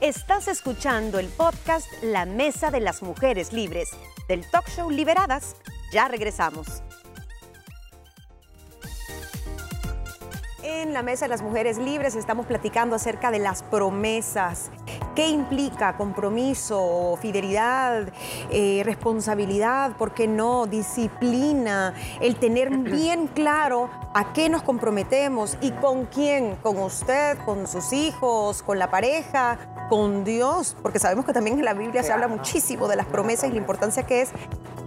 Estás 0.00 0.46
escuchando 0.46 1.18
el 1.18 1.26
podcast 1.26 1.88
La 2.02 2.24
Mesa 2.24 2.70
de 2.70 2.78
las 2.78 3.02
Mujeres 3.02 3.52
Libres 3.52 3.88
del 4.28 4.48
talk 4.48 4.68
show 4.68 4.90
Liberadas. 4.90 5.56
Ya 5.90 6.06
regresamos. 6.06 6.82
En 10.62 10.92
la 10.92 11.02
Mesa 11.02 11.24
de 11.24 11.30
las 11.30 11.42
Mujeres 11.42 11.78
Libres 11.78 12.14
estamos 12.14 12.46
platicando 12.46 12.94
acerca 12.94 13.30
de 13.30 13.38
las 13.38 13.62
promesas. 13.62 14.70
¿Qué 15.18 15.30
implica 15.30 15.96
compromiso, 15.96 17.18
fidelidad, 17.20 18.08
eh, 18.52 18.82
responsabilidad, 18.84 19.96
por 19.96 20.14
qué 20.14 20.28
no, 20.28 20.66
disciplina, 20.66 21.92
el 22.20 22.36
tener 22.36 22.70
bien 22.78 23.26
claro 23.26 23.90
a 24.14 24.32
qué 24.32 24.48
nos 24.48 24.62
comprometemos 24.62 25.58
y 25.60 25.72
con 25.72 26.06
quién, 26.06 26.54
con 26.62 26.78
usted, 26.78 27.36
con 27.44 27.66
sus 27.66 27.92
hijos, 27.92 28.62
con 28.62 28.78
la 28.78 28.92
pareja, 28.92 29.58
con 29.88 30.22
Dios, 30.22 30.76
porque 30.84 31.00
sabemos 31.00 31.24
que 31.24 31.32
también 31.32 31.58
en 31.58 31.64
la 31.64 31.74
Biblia 31.74 32.04
se 32.04 32.12
habla 32.12 32.28
muchísimo 32.28 32.86
de 32.86 32.94
las 32.94 33.06
promesas 33.06 33.50
y 33.50 33.54
la 33.54 33.58
importancia 33.58 34.04
que 34.04 34.20
es 34.20 34.30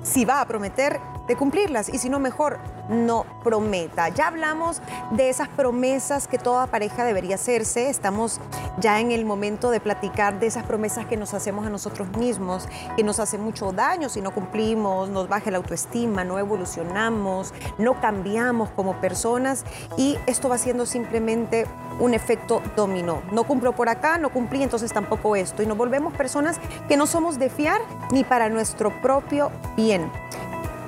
si 0.03 0.25
va 0.25 0.41
a 0.41 0.47
prometer, 0.47 0.99
de 1.27 1.35
cumplirlas 1.35 1.89
y 1.89 1.97
si 1.97 2.09
no, 2.09 2.19
mejor 2.19 2.59
no 2.89 3.25
prometa. 3.43 4.09
Ya 4.09 4.27
hablamos 4.27 4.81
de 5.11 5.29
esas 5.29 5.47
promesas 5.47 6.27
que 6.27 6.37
toda 6.37 6.67
pareja 6.67 7.05
debería 7.05 7.35
hacerse. 7.35 7.89
Estamos 7.89 8.41
ya 8.79 8.99
en 8.99 9.11
el 9.11 9.23
momento 9.23 9.71
de 9.71 9.79
platicar 9.79 10.39
de 10.39 10.47
esas 10.47 10.65
promesas 10.65 11.05
que 11.05 11.17
nos 11.17 11.33
hacemos 11.33 11.65
a 11.65 11.69
nosotros 11.69 12.09
mismos, 12.17 12.67
que 12.97 13.03
nos 13.03 13.19
hacen 13.19 13.41
mucho 13.41 13.71
daño 13.71 14.09
si 14.09 14.21
no 14.21 14.31
cumplimos, 14.31 15.09
nos 15.09 15.29
baja 15.29 15.51
la 15.51 15.57
autoestima, 15.57 16.23
no 16.23 16.37
evolucionamos, 16.37 17.53
no 17.77 17.99
cambiamos 18.01 18.69
como 18.71 18.99
personas 18.99 19.63
y 19.97 20.17
esto 20.25 20.49
va 20.49 20.57
siendo 20.57 20.85
simplemente 20.85 21.65
un 22.01 22.13
efecto 22.13 22.61
dominó. 22.75 23.21
No 23.31 23.45
cumplo 23.45 23.73
por 23.73 23.87
acá, 23.87 24.17
no 24.17 24.29
cumplí, 24.29 24.63
entonces 24.63 24.91
tampoco 24.91 25.35
esto. 25.35 25.63
Y 25.63 25.67
nos 25.67 25.77
volvemos 25.77 26.13
personas 26.13 26.59
que 26.87 26.97
no 26.97 27.07
somos 27.07 27.39
de 27.39 27.49
fiar 27.49 27.79
ni 28.11 28.23
para 28.23 28.49
nuestro 28.49 29.01
propio 29.01 29.51
bien. 29.77 30.11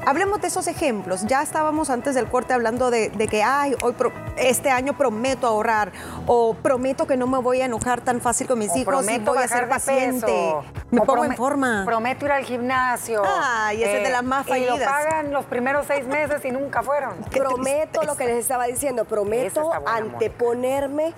Hablemos 0.05 0.41
de 0.41 0.47
esos 0.47 0.67
ejemplos. 0.67 1.25
Ya 1.27 1.41
estábamos 1.41 1.89
antes 1.89 2.13
del 2.15 2.27
corte 2.27 2.53
hablando 2.53 2.91
de, 2.91 3.09
de 3.09 3.27
que, 3.27 3.41
ay, 3.41 3.75
hoy 3.81 3.93
pro- 3.93 4.11
este 4.37 4.69
año 4.69 4.97
prometo 4.97 5.47
ahorrar 5.47 5.91
o 6.27 6.53
prometo 6.55 7.07
que 7.07 7.15
no 7.15 7.25
me 7.27 7.37
voy 7.39 7.61
a 7.61 7.65
enojar 7.65 8.01
tan 8.01 8.19
fácil 8.19 8.47
con 8.47 8.59
mis 8.59 8.69
O 8.71 8.77
hijos 8.77 8.81
y 8.81 8.85
prometo 8.85 9.33
voy 9.33 9.43
a 9.43 9.47
ser 9.47 9.69
paciente. 9.69 10.25
peso. 10.25 10.63
Me 10.91 10.99
O 11.01 11.05
pongo 11.05 11.23
en 11.25 11.35
forma. 11.35 11.83
Prometo 11.85 12.25
ir 12.25 12.31
al 12.33 12.43
gimnasio. 12.43 13.23
Eh, 13.23 13.27
Ay, 13.41 13.83
esa 13.83 13.97
es 13.97 14.03
de 14.03 14.09
las 14.09 14.23
más 14.23 14.45
Y 14.47 14.49
lo 14.49 14.55
fallidas. 14.71 14.89
pagan 14.89 15.31
los 15.31 15.45
primeros 15.45 15.85
seis 15.87 16.05
meses 16.05 16.43
y 16.43 16.51
nunca 16.51 16.83
fueron. 16.83 17.15
Qué 17.31 17.39
Prometo 17.39 18.03
lo 18.03 18.15
que 18.17 18.25
les 18.25 18.37
estaba 18.39 18.65
diciendo, 18.65 19.05
prometo 19.05 19.63
buena, 19.63 19.95
anteponerme 19.95 21.13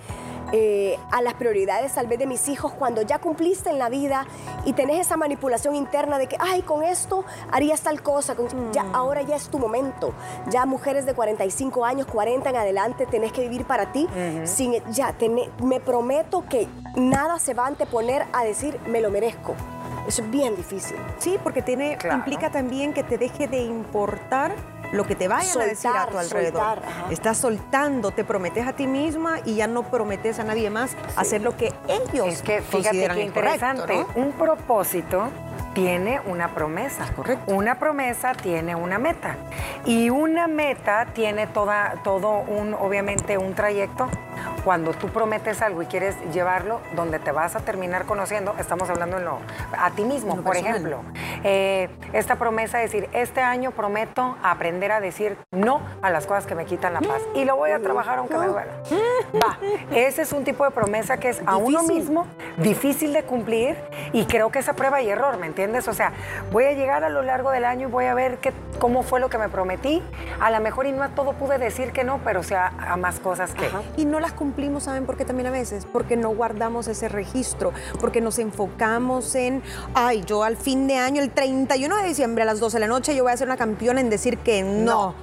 eh, 0.51 0.97
a 1.11 1.21
las 1.21 1.33
prioridades 1.35 1.93
tal 1.93 2.07
vez 2.07 2.19
de 2.19 2.27
mis 2.27 2.47
hijos 2.47 2.71
cuando 2.73 3.01
ya 3.01 3.19
cumpliste 3.19 3.69
en 3.69 3.79
la 3.79 3.89
vida 3.89 4.25
y 4.65 4.73
tenés 4.73 4.99
esa 5.01 5.17
manipulación 5.17 5.75
interna 5.75 6.17
de 6.17 6.27
que, 6.27 6.37
ay, 6.39 6.61
con 6.61 6.83
esto 6.83 7.25
harías 7.51 7.81
tal 7.81 8.01
cosa, 8.01 8.35
con- 8.35 8.47
ya, 8.71 8.83
Mm. 8.83 8.95
ahora 8.95 9.21
ya 9.21 9.35
es 9.35 9.49
tu 9.49 9.59
momento. 9.59 10.13
Ya 10.49 10.65
mujeres 10.65 11.05
de 11.05 11.13
45 11.13 11.85
años, 11.85 12.07
40 12.07 12.49
en 12.49 12.55
adelante, 12.55 13.05
tenés 13.05 13.31
que 13.31 13.41
vivir 13.41 13.65
para 13.65 13.91
ti. 13.91 14.07
sin, 14.45 14.73
ya, 14.91 15.13
tené- 15.17 15.49
me 15.63 15.79
prometo 15.79 16.43
que 16.49 16.67
nada 16.95 17.39
se 17.39 17.53
va 17.53 17.63
a 17.63 17.67
anteponer 17.67 18.25
a 18.33 18.43
decir, 18.43 18.79
me 18.87 19.01
lo 19.01 19.09
merezco. 19.09 19.55
Eso 20.07 20.21
es 20.21 20.29
bien 20.29 20.55
difícil. 20.55 20.97
Sí, 21.17 21.37
porque 21.43 21.61
tiene, 21.61 21.97
Claro. 21.97 22.17
implica 22.17 22.51
también 22.51 22.93
que 22.93 23.03
te 23.03 23.17
deje 23.17 23.47
de 23.47 23.59
importar 23.63 24.53
lo 24.95 25.05
que 25.05 25.15
te 25.15 25.27
vayan 25.27 25.61
a 25.61 25.65
decir 25.65 25.91
a 25.91 26.07
tu 26.07 26.17
alrededor. 26.17 26.63
soltar. 26.63 27.11
Estás 27.11 27.37
soltando, 27.37 28.11
te 28.11 28.23
prometes 28.23 28.67
a 28.67 28.73
ti 28.73 28.87
misma 28.87 29.39
y 29.45 29.55
ya 29.55 29.67
no 29.67 29.83
prometes 29.83 30.39
a 30.39 30.43
nadie 30.43 30.69
más 30.69 30.95
hacer 31.15 31.41
lo 31.41 31.55
que 31.55 31.73
ellos 31.87 32.27
Es 32.27 32.41
que 32.41 32.61
fíjate 32.61 32.71
consideran 32.83 33.17
qué 33.17 33.23
incorrecto, 33.23 33.65
interesante. 33.65 34.05
¿no? 34.15 34.23
Un 34.23 34.31
propósito 34.33 35.29
tiene 35.73 36.21
una 36.25 36.53
promesa. 36.55 37.05
Correcto. 37.15 37.53
Una 37.53 37.75
promesa 37.77 38.31
tiene 38.33 38.75
una 38.75 38.97
meta. 38.97 39.35
Y 39.85 40.09
una 40.09 40.47
meta 40.47 41.05
tiene 41.13 41.47
toda, 41.47 41.95
todo 42.03 42.39
un, 42.39 42.73
obviamente, 42.73 43.37
un 43.37 43.53
trayecto. 43.53 44.07
Cuando 44.63 44.93
tú 44.93 45.09
prometes 45.09 45.61
algo 45.61 45.83
y 45.83 45.85
quieres 45.85 46.15
llevarlo 46.33 46.79
donde 46.95 47.19
te 47.19 47.31
vas 47.31 47.55
a 47.55 47.59
terminar 47.59 48.05
conociendo, 48.05 48.55
estamos 48.57 48.89
hablando 48.89 49.17
en 49.17 49.25
lo, 49.25 49.39
a 49.77 49.91
ti 49.91 50.03
mismo, 50.03 50.35
lo 50.35 50.41
por 50.41 50.53
personal. 50.53 50.75
ejemplo. 50.75 51.01
Eh, 51.47 51.89
esta 52.13 52.37
promesa 52.37 52.79
de 52.79 52.85
decir, 52.85 53.07
este 53.13 53.39
año 53.39 53.69
prometo 53.69 54.35
aprender 54.41 54.91
a 54.91 54.99
decir 54.99 55.37
no 55.51 55.79
a 56.01 56.09
las 56.09 56.25
cosas 56.25 56.47
que 56.47 56.55
me 56.55 56.65
quitan 56.65 56.93
la 56.93 57.01
paz. 57.01 57.21
Y 57.35 57.45
lo 57.45 57.55
voy 57.55 57.69
a 57.69 57.79
trabajar 57.79 58.17
aunque 58.17 58.35
me 58.35 58.47
duela. 58.47 58.71
Va, 59.35 59.59
ese 59.91 60.23
es 60.23 60.33
un 60.33 60.43
tipo 60.43 60.65
de 60.65 60.71
promesa 60.71 61.17
que 61.17 61.29
es 61.29 61.43
a 61.45 61.57
uno 61.57 61.81
Difícil. 61.81 61.95
mismo 61.95 62.27
difícil 62.57 63.13
de 63.13 63.23
cumplir 63.23 63.77
y 64.11 64.25
creo 64.25 64.49
que 64.49 64.57
es 64.59 64.69
a 64.69 64.73
prueba 64.73 65.03
y 65.03 65.09
error, 65.09 65.37
¿me 65.37 65.45
entiendes? 65.45 65.87
O 65.87 65.93
sea, 65.93 66.13
voy 66.51 66.63
a 66.63 66.71
llegar 66.71 67.03
a 67.03 67.09
lo 67.09 67.21
largo 67.21 67.51
del 67.51 67.65
año 67.65 67.89
y 67.89 67.91
voy 67.91 68.05
a 68.05 68.15
ver 68.15 68.39
qué, 68.39 68.51
cómo 68.79 69.03
fue 69.03 69.19
lo 69.19 69.29
que 69.29 69.37
me 69.37 69.47
prometí. 69.47 70.01
A 70.39 70.49
lo 70.49 70.59
mejor 70.61 70.87
y 70.87 70.93
no 70.93 71.03
a 71.03 71.09
todo 71.09 71.33
pude 71.33 71.59
decir 71.59 71.91
que 71.91 72.03
no, 72.03 72.21
pero 72.23 72.39
o 72.39 72.43
sea, 72.43 72.73
a 72.79 72.97
más 72.97 73.19
cosas 73.19 73.53
que... 73.53 73.69
Y 73.97 74.05
no 74.05 74.19
las 74.19 74.33
cumplimos, 74.33 74.83
¿saben 74.83 75.05
por 75.05 75.15
qué 75.15 75.25
también 75.25 75.45
a 75.47 75.51
veces? 75.51 75.85
Porque 75.85 76.17
no 76.17 76.29
guardamos 76.29 76.87
ese 76.87 77.07
registro, 77.07 77.71
porque 78.01 78.19
nos 78.19 78.39
enfocamos 78.39 79.35
en, 79.35 79.61
ay, 79.93 80.23
yo 80.23 80.43
al 80.43 80.57
fin 80.57 80.87
de 80.87 80.97
año, 80.97 81.21
el 81.21 81.34
31 81.35 81.97
de 81.97 82.07
diciembre 82.07 82.43
a 82.43 82.45
las 82.45 82.59
12 82.59 82.77
de 82.77 82.79
la 82.79 82.87
noche, 82.87 83.15
yo 83.15 83.23
voy 83.23 83.33
a 83.33 83.37
ser 83.37 83.47
una 83.47 83.57
campeona 83.57 84.01
en 84.01 84.09
decir 84.09 84.37
que 84.39 84.63
no. 84.63 85.13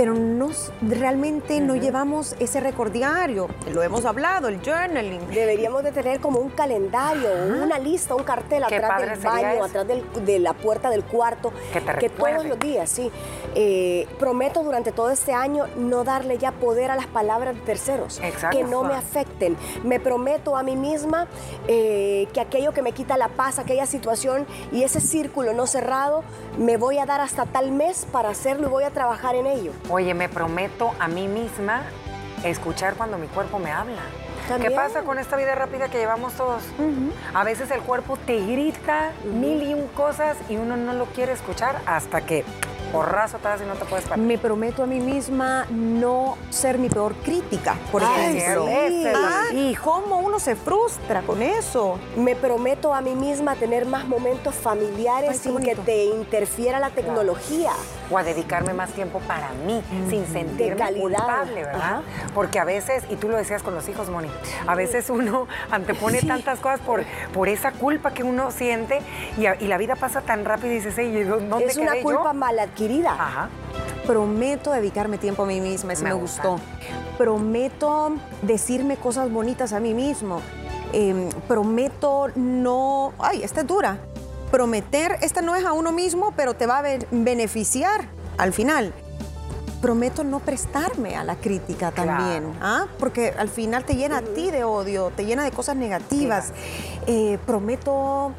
Pero 0.00 0.14
no, 0.14 0.48
realmente 0.80 1.60
no 1.60 1.76
llevamos 1.76 2.34
ese 2.38 2.58
recordiario. 2.60 3.48
Lo 3.70 3.82
hemos 3.82 4.06
hablado, 4.06 4.48
el 4.48 4.58
journaling. 4.64 5.28
Deberíamos 5.28 5.82
de 5.84 5.92
tener 5.92 6.20
como 6.20 6.38
un 6.40 6.48
calendario, 6.48 7.28
una 7.62 7.78
lista, 7.78 8.14
un 8.14 8.22
cartel 8.24 8.64
Qué 8.66 8.76
atrás 8.76 8.98
del 9.02 9.18
baño, 9.20 9.62
atrás 9.62 9.86
del- 9.86 10.02
de 10.24 10.38
la 10.38 10.54
puerta 10.54 10.88
del 10.88 11.04
cuarto. 11.04 11.52
Que 11.74 11.80
te 11.82 12.08
todos 12.08 12.46
los 12.46 12.58
días, 12.58 12.88
sí. 12.88 13.10
Eh, 13.54 14.06
prometo 14.18 14.62
durante 14.62 14.90
todo 14.90 15.10
este 15.10 15.34
año 15.34 15.66
no 15.76 16.02
darle 16.02 16.38
ya 16.38 16.52
poder 16.52 16.90
a 16.90 16.96
las 16.96 17.06
palabras 17.06 17.54
de 17.56 17.60
terceros. 17.60 18.20
Exacto. 18.22 18.56
Que 18.56 18.64
no 18.64 18.82
me 18.84 18.94
afecten. 18.94 19.58
Me 19.84 20.00
prometo 20.00 20.56
a 20.56 20.62
mí 20.62 20.76
misma 20.76 21.26
eh, 21.68 22.26
que 22.32 22.40
aquello 22.40 22.72
que 22.72 22.80
me 22.80 22.92
quita 22.92 23.18
la 23.18 23.28
paz, 23.28 23.58
aquella 23.58 23.84
situación 23.84 24.46
y 24.72 24.82
ese 24.82 25.00
círculo 25.02 25.52
no 25.52 25.66
cerrado, 25.66 26.24
me 26.58 26.78
voy 26.78 26.96
a 26.96 27.04
dar 27.04 27.20
hasta 27.20 27.44
tal 27.44 27.70
mes 27.70 28.06
para 28.10 28.30
hacerlo 28.30 28.68
y 28.68 28.70
voy 28.70 28.84
a 28.84 28.90
trabajar 28.90 29.34
en 29.34 29.44
ello. 29.46 29.72
Oye, 29.92 30.14
me 30.14 30.28
prometo 30.28 30.92
a 31.00 31.08
mí 31.08 31.26
misma 31.26 31.82
escuchar 32.44 32.94
cuando 32.94 33.18
mi 33.18 33.26
cuerpo 33.26 33.58
me 33.58 33.72
habla. 33.72 34.02
También. 34.50 34.70
¿Qué 34.72 34.76
pasa 34.76 35.02
con 35.02 35.18
esta 35.18 35.36
vida 35.36 35.54
rápida 35.54 35.88
que 35.88 35.98
llevamos 35.98 36.34
todos? 36.34 36.62
A 37.34 37.44
veces 37.44 37.70
el 37.70 37.80
cuerpo 37.80 38.16
te 38.16 38.38
grita 38.44 39.12
mil 39.24 39.62
y 39.62 39.74
un 39.74 39.86
cosas 39.88 40.36
y 40.48 40.56
uno 40.56 40.76
no 40.76 40.92
lo 40.92 41.06
quiere 41.06 41.32
escuchar 41.32 41.80
hasta 41.86 42.20
que 42.20 42.44
porrazo 42.92 43.38
te 43.38 43.44
das 43.46 43.60
y 43.62 43.66
no 43.66 43.74
te 43.74 43.84
puedes 43.84 44.04
parar. 44.04 44.18
Me 44.18 44.36
prometo 44.36 44.82
a 44.82 44.86
mí 44.86 44.98
misma 44.98 45.64
no 45.70 46.36
ser 46.50 46.76
mi 46.76 46.88
peor 46.88 47.14
crítica, 47.22 47.76
por 47.92 48.02
Ay, 48.02 48.36
ejemplo. 48.38 48.66
sí. 48.66 49.56
Y 49.70 49.74
cómo 49.76 50.18
uno 50.18 50.40
se 50.40 50.56
frustra 50.56 51.22
con 51.22 51.40
eso. 51.40 52.00
Me 52.16 52.34
prometo 52.34 52.92
a 52.92 53.00
mí 53.00 53.14
misma 53.14 53.54
tener 53.54 53.86
más 53.86 54.08
momentos 54.08 54.56
familiares 54.56 55.30
Ay, 55.30 55.38
sin 55.38 55.58
que 55.58 55.76
te 55.76 56.06
interfiera 56.06 56.80
la 56.80 56.90
tecnología. 56.90 57.70
o 58.10 58.18
a 58.18 58.24
dedicarme 58.24 58.74
más 58.74 58.90
tiempo 58.90 59.20
para 59.20 59.50
mí, 59.64 59.80
sin 60.08 60.26
sentirme 60.26 60.92
culpable, 60.94 61.62
¿verdad? 61.62 61.76
Ajá. 61.80 62.02
Porque 62.34 62.58
a 62.58 62.64
veces, 62.64 63.04
y 63.08 63.14
tú 63.14 63.28
lo 63.28 63.36
decías 63.36 63.62
con 63.62 63.72
los 63.72 63.88
hijos, 63.88 64.10
Moni, 64.10 64.28
a 64.66 64.74
veces 64.74 65.10
uno 65.10 65.46
antepone 65.70 66.22
tantas 66.22 66.58
cosas 66.60 66.80
por, 66.80 67.04
por 67.32 67.48
esa 67.48 67.72
culpa 67.72 68.12
que 68.12 68.22
uno 68.22 68.50
siente 68.50 69.00
y, 69.38 69.46
a- 69.46 69.56
y 69.60 69.66
la 69.66 69.78
vida 69.78 69.96
pasa 69.96 70.20
tan 70.22 70.44
rápido 70.44 70.72
y 70.72 70.76
dices, 70.76 70.96
"Ey, 70.98 71.22
¿dónde 71.24 71.66
Es 71.66 71.76
una 71.76 71.94
culpa 72.02 72.32
yo?" 72.32 72.34
mal 72.34 72.58
adquirida. 72.58 73.12
Ajá. 73.12 73.48
Prometo 74.06 74.72
dedicarme 74.72 75.18
tiempo 75.18 75.42
a 75.44 75.46
mí 75.46 75.60
misma, 75.60 75.92
eso 75.92 76.02
Me 76.04 76.12
gustó. 76.12 76.58
Prometo 77.18 78.14
decirme 78.42 78.96
cosas 78.96 79.30
bonitas 79.30 79.72
a 79.72 79.80
mí 79.80 79.94
mismo. 79.94 80.40
Em, 80.92 81.28
prometo 81.46 82.28
no... 82.34 83.12
Ay, 83.18 83.42
esta 83.42 83.60
es 83.60 83.66
dura. 83.66 83.98
Prometer, 84.50 85.16
esta 85.20 85.42
no 85.42 85.54
es 85.54 85.64
a 85.64 85.72
uno 85.74 85.92
mismo, 85.92 86.32
pero 86.34 86.54
te 86.54 86.66
va 86.66 86.78
a 86.78 86.82
ben- 86.82 87.06
beneficiar 87.10 88.06
al 88.38 88.52
final. 88.52 88.92
Prometo 89.80 90.24
no 90.24 90.40
prestarme 90.40 91.16
a 91.16 91.24
la 91.24 91.36
crítica 91.36 91.90
Claro. 91.90 92.10
también, 92.22 92.52
¿ah? 92.60 92.86
porque 92.98 93.32
al 93.36 93.48
final 93.48 93.84
te 93.84 93.94
llena 93.96 94.18
a 94.18 94.22
ti 94.22 94.50
de 94.50 94.62
odio, 94.64 95.10
te 95.16 95.24
llena 95.24 95.42
de 95.44 95.50
cosas 95.52 95.76
negativas. 95.76 96.52
Eh, 97.06 97.38
prometo 97.46 98.32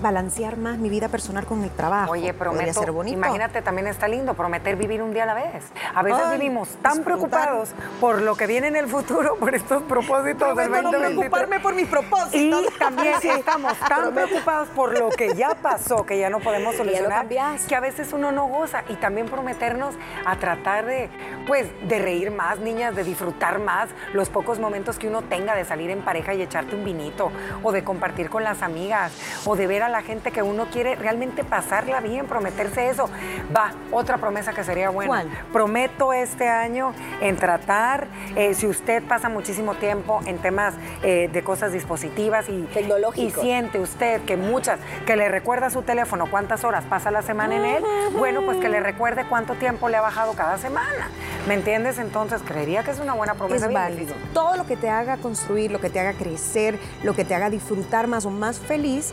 balancear 0.00 0.56
más 0.56 0.78
mi 0.78 0.88
vida 0.88 1.08
personal 1.08 1.44
con 1.46 1.62
el 1.64 1.70
trabajo. 1.70 2.12
Oye, 2.12 2.32
prometo, 2.34 2.80
ser 2.80 2.92
bonito. 2.92 3.16
imagínate, 3.16 3.62
también 3.62 3.86
está 3.86 4.08
lindo 4.08 4.34
prometer 4.34 4.76
vivir 4.76 5.02
un 5.02 5.12
día 5.12 5.24
a 5.24 5.26
la 5.26 5.34
vez. 5.34 5.64
A 5.94 6.02
veces 6.02 6.20
Ay, 6.24 6.38
vivimos 6.38 6.68
tan 6.82 6.98
disfrutar. 6.98 7.04
preocupados 7.04 7.70
por 8.00 8.22
lo 8.22 8.36
que 8.36 8.46
viene 8.46 8.68
en 8.68 8.76
el 8.76 8.86
futuro, 8.88 9.36
por 9.36 9.54
estos 9.54 9.82
propósitos 9.84 10.56
del 10.56 10.68
Prometo 10.70 10.82
no 10.82 10.98
2023. 10.98 11.16
preocuparme 11.30 11.60
por 11.60 11.74
mis 11.74 11.84
Y 11.84 11.86
propósitos. 11.86 12.78
también 12.78 13.14
estamos 13.22 13.74
tan 13.78 14.12
preocupados 14.14 14.68
por 14.68 14.98
lo 14.98 15.08
que 15.10 15.34
ya 15.34 15.54
pasó, 15.54 16.04
que 16.04 16.18
ya 16.18 16.30
no 16.30 16.40
podemos 16.40 16.72
no 16.74 16.78
solucionar, 16.78 17.26
que 17.68 17.74
a 17.76 17.80
veces 17.80 18.12
uno 18.12 18.32
no 18.32 18.46
goza. 18.48 18.84
Y 18.88 18.94
también 18.94 19.26
prometernos 19.28 19.94
a 20.24 20.36
tratar 20.36 20.84
de, 20.86 21.08
pues, 21.46 21.66
de 21.88 21.98
reír 21.98 22.30
más, 22.30 22.58
niñas, 22.58 22.94
de 22.96 23.04
disfrutar 23.04 23.58
más 23.58 23.88
los 24.12 24.28
pocos 24.28 24.58
momentos 24.58 24.98
que 24.98 25.08
uno 25.08 25.22
tenga 25.22 25.54
de 25.54 25.64
salir 25.64 25.90
en 25.90 26.02
pareja 26.02 26.34
y 26.34 26.42
echarte 26.42 26.74
un 26.76 26.84
vinito, 26.84 27.30
o 27.62 27.72
de 27.72 27.84
compartir 27.84 28.28
con 28.30 28.44
las 28.44 28.62
amigas, 28.62 29.12
o 29.44 29.56
de 29.56 29.66
ver 29.66 29.82
a 29.82 29.87
la 29.88 30.02
gente 30.02 30.30
que 30.30 30.42
uno 30.42 30.66
quiere 30.70 30.94
realmente 30.94 31.44
pasarla 31.44 32.00
bien, 32.00 32.26
prometerse 32.26 32.88
eso. 32.88 33.08
Va, 33.54 33.72
otra 33.92 34.18
promesa 34.18 34.52
que 34.52 34.64
sería 34.64 34.90
buena. 34.90 35.08
¿Cuál? 35.08 35.28
Prometo 35.52 36.12
este 36.12 36.48
año 36.48 36.92
en 37.20 37.36
tratar, 37.36 38.06
eh, 38.36 38.54
si 38.54 38.66
usted 38.66 39.02
pasa 39.02 39.28
muchísimo 39.28 39.74
tiempo 39.74 40.20
en 40.26 40.38
temas 40.38 40.74
eh, 41.02 41.28
de 41.32 41.42
cosas 41.42 41.72
dispositivas 41.72 42.48
y, 42.48 42.68
y 43.16 43.30
siente 43.30 43.80
usted 43.80 44.22
que 44.22 44.36
muchas, 44.36 44.78
que 45.06 45.16
le 45.16 45.28
recuerda 45.28 45.70
su 45.70 45.82
teléfono 45.82 46.26
cuántas 46.30 46.64
horas 46.64 46.84
pasa 46.84 47.10
la 47.10 47.22
semana 47.22 47.56
en 47.56 47.64
él, 47.64 47.84
bueno, 48.18 48.42
pues 48.42 48.58
que 48.58 48.68
le 48.68 48.80
recuerde 48.80 49.24
cuánto 49.28 49.54
tiempo 49.54 49.88
le 49.88 49.96
ha 49.96 50.00
bajado 50.00 50.32
cada 50.34 50.58
semana. 50.58 51.10
¿Me 51.46 51.54
entiendes? 51.54 51.98
Entonces, 51.98 52.42
creería 52.44 52.82
que 52.82 52.90
es 52.90 53.00
una 53.00 53.14
buena 53.14 53.34
promesa. 53.34 53.66
es 53.66 53.72
válido. 53.72 54.14
Todo 54.34 54.56
lo 54.56 54.66
que 54.66 54.76
te 54.76 54.88
haga 54.88 55.16
construir, 55.16 55.70
lo 55.70 55.80
que 55.80 55.90
te 55.90 56.00
haga 56.00 56.12
crecer, 56.12 56.78
lo 57.02 57.14
que 57.14 57.24
te 57.24 57.34
haga 57.34 57.50
disfrutar 57.50 58.06
más 58.06 58.26
o 58.26 58.30
más 58.30 58.58
feliz, 58.58 59.12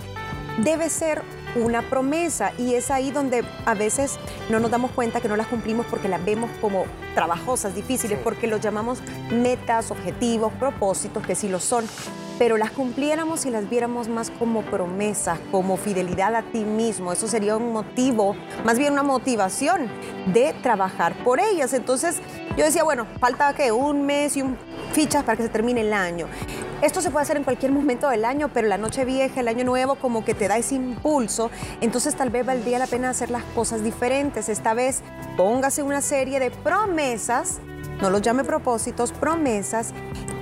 debe 0.58 0.90
ser 0.90 1.22
una 1.56 1.82
promesa 1.84 2.52
y 2.58 2.74
es 2.74 2.92
ahí 2.92 3.12
donde 3.12 3.46
a 3.66 3.74
veces 3.76 4.18
no 4.50 4.60
nos 4.60 4.72
damos 4.72 4.92
cuenta 4.92 5.22
que 5.22 5.30
no 5.30 5.38
las 5.38 5.48
cumplimos 5.48 5.86
porque 5.86 6.10
las 6.10 6.24
vemos 6.24 6.50
como 6.60 6.84
trabajosas, 7.14 7.74
difíciles, 7.76 8.18
Sí. 8.18 8.24
porque 8.24 8.48
los 8.48 8.60
llamamos 8.60 9.00
metas, 9.32 9.90
objetivos, 9.90 10.52
propósitos, 10.54 11.26
que 11.26 11.34
sí 11.34 11.48
lo 11.48 11.62
son, 11.62 11.86
pero 12.38 12.58
las 12.58 12.72
cumpliéramos 12.72 13.40
si 13.42 13.50
las 13.52 13.70
viéramos 13.70 14.10
más 14.10 14.32
como 14.32 14.64
promesas, 14.64 15.40
como 15.50 15.78
fidelidad 15.78 16.36
a 16.36 16.42
ti 16.42 16.66
mismo. 16.66 17.14
Eso 17.14 17.30
sería 17.30 17.56
un 17.56 17.72
motivo, 17.72 18.36
más 18.66 18.78
bien 18.78 18.92
una 18.92 19.04
motivación 19.04 19.88
de 20.26 20.54
trabajar 20.62 21.14
por 21.24 21.40
ellas. 21.40 21.72
Entonces 21.72 22.18
yo 22.58 22.66
decía, 22.66 22.84
bueno, 22.84 23.08
falta 23.22 23.54
que 23.54 23.72
un 23.72 24.06
mes 24.06 24.36
y 24.36 24.42
un 24.42 24.58
fichas 24.92 25.24
para 25.24 25.38
que 25.38 25.44
se 25.44 25.50
termine 25.50 25.82
el 25.82 25.94
año. 25.94 26.28
Esto 26.86 27.02
se 27.02 27.10
puede 27.10 27.24
hacer 27.24 27.38
en 27.38 27.44
cualquier 27.44 27.72
momento 27.72 28.10
del 28.10 28.24
año, 28.26 28.52
pero 28.54 28.68
la 28.68 28.78
noche 28.78 29.06
vieja, 29.06 29.40
el 29.40 29.48
año 29.48 29.66
nuevo, 29.66 29.96
como 29.96 30.24
que 30.24 30.36
te 30.36 30.48
da 30.48 30.60
ese 30.60 30.76
impulso. 30.76 31.50
Entonces 31.82 32.14
tal 32.14 32.30
vez 32.30 32.46
valdría 32.46 32.78
la 32.78 32.86
pena 32.86 33.10
hacer 33.10 33.32
las 33.32 33.44
cosas 33.56 33.84
diferentes. 33.84 34.50
Esta 34.50 34.76
vez 34.76 35.02
póngase 35.36 35.82
una 35.82 36.02
serie 36.02 36.40
de 36.40 36.52
promesas, 36.52 37.58
no 38.04 38.12
los 38.12 38.22
llame 38.22 38.44
propósitos, 38.44 39.12
promesas, 39.14 39.96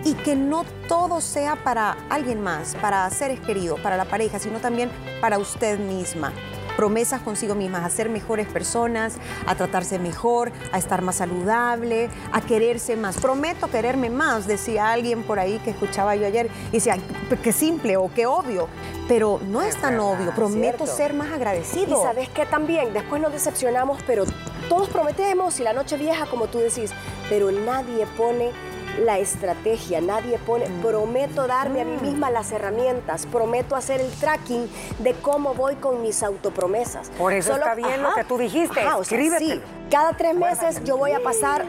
y 0.04 0.16
que 0.16 0.36
no 0.36 0.66
todo 0.90 1.22
sea 1.22 1.56
para 1.64 1.96
alguien 2.10 2.42
más, 2.42 2.76
para 2.76 3.10
seres 3.10 3.40
queridos, 3.40 3.80
para 3.80 3.96
la 3.96 4.04
pareja, 4.04 4.38
sino 4.38 4.60
también 4.60 4.92
para 5.22 5.38
usted 5.40 5.80
misma. 5.80 6.34
Promesas 6.76 7.22
consigo 7.22 7.56
mismas, 7.56 7.84
a 7.84 7.90
ser 7.90 8.10
mejores 8.10 8.48
personas, 8.48 9.14
a 9.46 9.56
tratarse 9.56 10.00
mejor, 10.00 10.52
a 10.72 10.78
estar 10.78 11.02
más 11.02 11.18
saludable, 11.18 12.10
a 12.32 12.42
quererse 12.42 12.96
más. 12.96 13.18
Prometo 13.18 13.70
quererme 13.70 14.10
más, 14.10 14.48
decía 14.48 14.92
alguien 14.92 15.24
por 15.24 15.40
ahí 15.40 15.60
que 15.60 15.72
escuchaba 15.72 16.16
yo 16.16 16.26
ayer. 16.26 16.50
Y 16.70 16.78
decía, 16.78 16.94
"Ay, 16.94 17.04
qué 17.44 17.52
simple 17.52 17.98
o 17.98 18.12
qué 18.14 18.26
obvio. 18.26 18.68
Pero 19.08 19.40
no 19.48 19.62
es, 19.62 19.76
Es 19.76 19.82
tan 19.82 19.92
verdad, 19.98 20.14
obvio. 20.14 20.32
Prometo 20.36 20.86
cierto. 20.86 20.96
ser 20.96 21.14
más 21.14 21.32
agradecido. 21.32 22.00
Y 22.00 22.04
sabes 22.04 22.30
que 22.30 22.46
también, 22.46 22.94
después 22.94 23.22
nos 23.22 23.34
decepcionamos, 23.34 24.00
pero 24.08 24.24
todos 24.70 24.88
prometemos 24.90 25.60
y 25.60 25.64
la 25.64 25.74
noche 25.74 25.98
vieja, 25.98 26.26
como 26.26 26.48
tú 26.48 26.60
decís, 26.60 26.92
pero 27.30 27.52
nadie 27.52 28.06
pone 28.18 28.52
la 29.00 29.20
estrategia, 29.20 30.02
nadie 30.02 30.38
pone, 30.40 30.68
Mm. 30.70 30.82
prometo 30.82 31.48
darme 31.48 31.82
a 31.82 31.86
mí 31.86 31.98
misma 32.02 32.30
las 32.30 32.52
herramientas, 32.52 33.26
prometo 33.26 33.76
hacer 33.76 34.02
el 34.02 34.12
tracking 34.12 34.70
de 35.00 35.14
cómo 35.16 35.54
voy 35.54 35.76
con 35.76 36.02
mis 36.02 36.24
autopromesas. 36.24 37.10
Por 37.18 37.34
eso 37.34 37.54
está 37.56 37.76
bien 37.76 38.02
lo 38.02 38.14
que 38.14 38.24
tú 38.24 38.38
dijiste, 38.38 38.80
Ajá, 38.82 38.98
o 38.98 39.04
sea, 39.04 39.20
sí. 39.40 39.62
Cada 39.90 40.14
tres 40.18 40.34
meses 40.34 40.84
yo 40.86 40.98
voy 40.98 41.12
a 41.12 41.20
pasar 41.22 41.66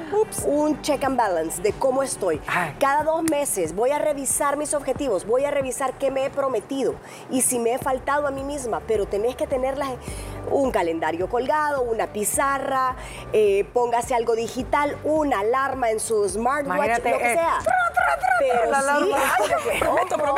un 0.47 0.81
check 0.81 1.05
and 1.05 1.17
balance 1.19 1.61
de 1.61 1.73
cómo 1.73 2.03
estoy. 2.03 2.41
Cada 2.79 3.03
dos 3.05 3.23
meses 3.23 3.75
voy 3.75 3.91
a 3.91 3.99
revisar 3.99 4.57
mis 4.57 4.73
objetivos, 4.73 5.27
voy 5.27 5.45
a 5.45 5.51
revisar 5.51 5.99
qué 5.99 6.11
me 6.11 6.25
he 6.25 6.31
prometido 6.31 6.95
y 7.31 7.43
si 7.43 7.59
me 7.59 7.75
he 7.75 7.79
faltado 7.79 8.27
a 8.27 8.31
mí 8.31 8.43
misma, 8.43 8.81
pero 8.87 9.05
tenés 9.07 9.37
que 9.37 9.47
tenerlas 9.47 9.91
en 9.91 9.99
un 10.51 10.71
calendario 10.71 11.29
colgado, 11.29 11.83
una 11.83 12.07
pizarra, 12.15 12.97
eh, 13.35 13.67
póngase 13.75 14.15
algo 14.15 14.35
digital, 14.35 14.97
una 15.05 15.41
alarma 15.41 15.91
en 15.91 16.01
su 16.01 16.27
smartwatch, 16.27 16.77
Imagínate, 16.77 17.13
lo 17.14 17.18
que 17.18 17.33
eh, 17.33 17.35
sea. 17.35 17.59
Pero 18.38 18.74
sí, 18.74 19.79
que, 19.79 19.87
ojo, 19.87 20.37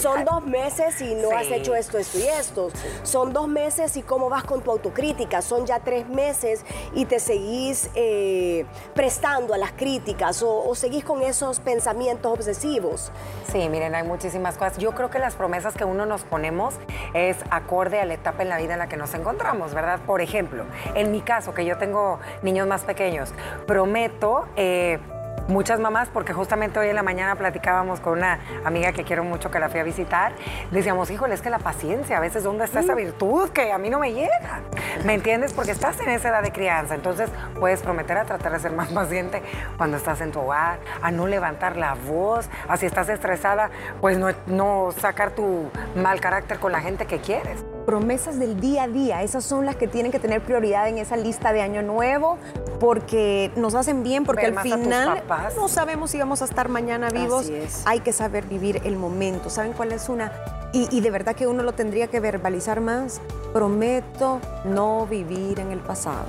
son 0.00 0.24
dos 0.24 0.44
meses 0.46 1.00
y 1.00 1.14
no 1.14 1.36
has 1.36 1.46
hecho 1.46 1.74
esto, 1.74 1.98
esto 1.98 2.18
y 2.18 2.22
esto. 2.22 2.70
Son 3.02 3.32
dos 3.32 3.48
meses 3.48 3.96
y 3.96 4.02
cómo 4.02 4.28
vas 4.30 4.44
con 4.44 4.62
tu 4.62 4.70
autocrítica. 4.70 5.42
Son 5.42 5.66
ya 5.66 5.80
tres 5.80 6.08
meses 6.08 6.64
y 6.94 7.04
te 7.04 7.18
seguís 7.18 7.90
eh, 7.94 8.64
prestando 8.94 9.54
a 9.54 9.58
las 9.58 9.72
críticas 9.72 10.42
o, 10.42 10.64
o 10.64 10.74
seguís 10.74 11.04
con 11.04 11.20
esos 11.22 11.60
pensamientos 11.60 12.32
obsesivos. 12.32 13.10
Sí, 13.50 13.68
miren, 13.68 13.94
hay 13.94 14.04
muchísimas 14.04 14.56
cosas. 14.56 14.78
Yo 14.78 14.92
creo 14.92 15.10
que 15.10 15.18
las 15.18 15.34
promesas 15.34 15.74
que 15.74 15.84
uno 15.84 16.06
nos 16.06 16.22
ponemos 16.22 16.74
es 17.12 17.36
acorde 17.50 18.00
a 18.00 18.04
la 18.04 18.14
etapa 18.14 18.42
en 18.42 18.48
la 18.48 18.58
vida 18.58 18.74
en 18.74 18.78
la 18.78 18.88
que 18.88 18.96
nos 18.96 19.12
encontramos, 19.14 19.74
¿verdad? 19.74 20.00
Por 20.06 20.20
ejemplo, 20.20 20.64
en 20.94 21.10
mi 21.10 21.20
caso, 21.20 21.54
que 21.54 21.64
yo 21.64 21.76
tengo 21.76 22.20
niños 22.42 22.66
más 22.66 22.82
pequeños, 22.82 23.34
prometo... 23.66 24.46
eh, 24.56 25.00
muchas 25.48 25.80
mamás, 25.80 26.08
porque 26.08 26.32
justamente 26.32 26.78
hoy 26.78 26.88
en 26.88 26.94
la 26.94 27.02
mañana 27.02 27.36
platicábamos 27.36 28.00
con 28.00 28.18
una 28.18 28.38
amiga 28.64 28.92
que 28.92 29.04
quiero 29.04 29.24
mucho 29.24 29.50
que 29.50 29.58
la 29.58 29.68
fui 29.68 29.80
a 29.80 29.82
visitar, 29.82 30.32
decíamos, 30.70 31.10
híjole, 31.10 31.34
es 31.34 31.42
que 31.42 31.50
la 31.50 31.58
paciencia, 31.58 32.16
a 32.16 32.20
veces 32.20 32.44
dónde 32.44 32.64
está 32.64 32.80
esa 32.80 32.94
virtud 32.94 33.50
que 33.50 33.72
a 33.72 33.78
mí 33.78 33.90
no 33.90 33.98
me 33.98 34.12
llega. 34.12 34.60
¿Me 35.04 35.14
entiendes? 35.14 35.52
Porque 35.52 35.72
estás 35.72 36.00
en 36.00 36.10
esa 36.10 36.28
edad 36.28 36.42
de 36.42 36.52
crianza, 36.52 36.94
entonces 36.94 37.30
puedes 37.58 37.82
prometer 37.82 38.18
a 38.18 38.24
tratar 38.24 38.52
de 38.52 38.58
ser 38.60 38.72
más 38.72 38.88
paciente 38.92 39.42
cuando 39.76 39.96
estás 39.96 40.20
en 40.20 40.32
tu 40.32 40.40
hogar, 40.40 40.78
a 41.00 41.10
no 41.10 41.26
levantar 41.26 41.76
la 41.76 41.94
voz, 41.94 42.48
a 42.68 42.76
si 42.76 42.86
estás 42.86 43.08
estresada, 43.08 43.70
pues 44.00 44.18
no, 44.18 44.28
no 44.46 44.90
sacar 44.96 45.32
tu 45.32 45.70
mal 45.96 46.20
carácter 46.20 46.58
con 46.58 46.72
la 46.72 46.80
gente 46.80 47.06
que 47.06 47.20
quieres 47.20 47.64
promesas 47.84 48.38
del 48.38 48.60
día 48.60 48.84
a 48.84 48.88
día, 48.88 49.22
esas 49.22 49.44
son 49.44 49.66
las 49.66 49.76
que 49.76 49.88
tienen 49.88 50.12
que 50.12 50.18
tener 50.18 50.42
prioridad 50.42 50.88
en 50.88 50.98
esa 50.98 51.16
lista 51.16 51.52
de 51.52 51.62
año 51.62 51.82
nuevo, 51.82 52.38
porque 52.80 53.50
nos 53.56 53.74
hacen 53.74 54.02
bien, 54.02 54.24
porque 54.24 54.46
al 54.46 54.58
final 54.60 55.22
no 55.56 55.68
sabemos 55.68 56.10
si 56.10 56.18
vamos 56.18 56.42
a 56.42 56.44
estar 56.44 56.68
mañana 56.68 57.10
vivos. 57.10 57.50
Hay 57.84 58.00
que 58.00 58.12
saber 58.12 58.46
vivir 58.46 58.80
el 58.84 58.96
momento. 58.96 59.50
¿Saben 59.50 59.72
cuál 59.72 59.92
es 59.92 60.08
una? 60.08 60.32
Y, 60.72 61.00
de 61.00 61.10
verdad 61.10 61.36
que 61.36 61.46
uno 61.46 61.62
lo 61.62 61.72
tendría 61.72 62.06
que 62.06 62.18
verbalizar 62.18 62.80
más. 62.80 63.20
Prometo 63.52 64.40
no 64.64 65.06
vivir 65.06 65.60
en 65.60 65.70
el 65.70 65.80
pasado. 65.80 66.24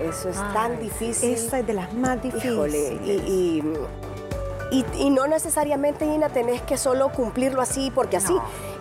Eso 0.00 0.28
es 0.28 0.36
tan 0.52 0.78
difícil. 0.80 1.30
Esa 1.30 1.60
es 1.60 1.66
de 1.66 1.72
las 1.72 1.92
más 1.94 2.22
difíciles. 2.22 3.00
y, 3.04 3.10
y, 3.10 3.62
no 5.10 5.26
necesariamente, 5.26 6.04
Ina, 6.04 6.28
tenés 6.28 6.62
que 6.62 6.76
solo 6.76 7.10
cumplirlo 7.10 7.60
así, 7.60 7.90
porque 7.90 8.16
así 8.16 8.36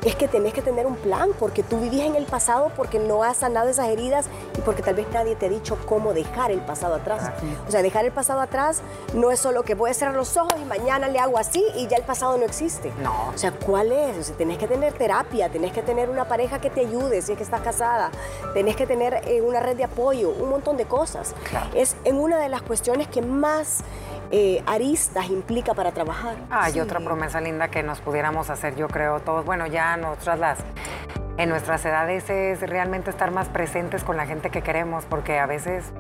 es 0.06 0.16
que 0.16 0.28
tenés 0.28 0.54
que 0.54 0.62
tener 0.62 0.86
un 0.86 0.96
plan, 0.96 1.30
porque 1.38 1.64
tú 1.64 1.80
vivís 1.80 2.02
en 2.02 2.16
el 2.16 2.26
pasado, 2.26 2.72
porque 2.76 3.00
no 3.00 3.24
has 3.24 3.38
sanado 3.38 3.70
esas 3.70 3.88
heridas 3.90 4.28
y 4.58 4.62
porque 4.62 4.82
tal 4.82 4.96
vez 4.96 5.08
nadie 5.12 5.36
te 5.36 5.48
ha 5.48 5.50
dicho 5.50 5.78
cómo 5.86 6.14
dejar 6.14 6.52
el 6.52 6.62
pasado 6.62 6.96
atrás. 6.96 7.32
O 7.68 7.72
sea, 7.72 7.82
dejar 7.82 8.06
el 8.06 8.12
pasado 8.12 8.40
atrás 8.42 8.82
no 9.14 9.32
es 9.32 9.40
solo 9.40 9.64
que 9.64 9.76
voy 9.76 9.92
a 9.92 9.94
cerrar 9.94 10.16
los 10.16 10.38
ojos 10.38 10.54
y 10.62 10.66
mañana 10.66 11.08
le 11.08 11.20
hago 11.20 11.38
así 11.38 11.64
y 11.76 11.88
ya 11.88 11.98
el 11.98 12.04
pasado 12.04 12.38
no 12.38 12.46
existe. 12.46 12.92
No. 13.02 13.30
O 13.34 13.38
sea, 13.38 13.52
¿cuál 13.52 13.92
es? 13.92 14.18
O 14.18 14.24
sea, 14.24 14.36
tenés 14.36 14.58
que 14.58 14.68
tener 14.68 14.94
terapia, 14.94 15.50
tenés 15.50 15.74
que 15.74 15.82
tener 15.82 16.10
una 16.10 16.28
pareja 16.28 16.60
que 16.60 16.70
te 16.70 16.82
ayude 16.82 17.22
si 17.22 17.34
es 17.34 17.38
que 17.38 17.44
estás 17.44 17.62
casada, 17.62 18.12
tenés 18.54 18.76
que 18.76 18.86
tener 18.86 19.22
eh, 19.26 19.42
una 19.42 19.60
red 19.60 19.76
de 19.76 19.84
apoyo, 19.84 20.30
un 20.30 20.50
montón 20.50 20.78
de 20.78 20.86
cosas. 20.86 21.34
Es 21.74 21.96
en 22.04 22.18
una 22.18 22.38
de 22.38 22.50
las 22.50 22.62
cuestiones 22.62 23.08
que 23.08 23.22
más 23.22 23.80
eh, 24.32 24.64
aristas 24.66 25.30
implica 25.30 25.74
para 25.74 25.92
trabajar. 25.92 26.36
Hay 26.50 26.80
otra 26.80 27.00
promesa 27.00 27.42
linda 27.42 27.70
que 27.70 27.84
nos 27.84 28.00
pudiéramos 28.00 28.50
hacer, 28.50 28.76
yo 28.76 28.88
creo, 28.88 29.20
todos, 29.20 29.46
bueno, 29.46 29.68
ya 29.68 29.98
nosotras 29.98 30.40
las, 30.40 30.60
en 31.38 31.50
nuestras 31.50 31.84
edades 31.86 32.30
es 32.30 32.62
realmente 32.62 33.10
estar 33.10 33.32
más 33.32 33.50
presentes 33.50 34.04
con 34.04 34.18
la 34.18 34.26
gente 34.26 34.50
que 34.50 34.62
queremos, 34.62 35.06
porque 35.06 35.40
a 35.40 35.46
veces 35.46 35.92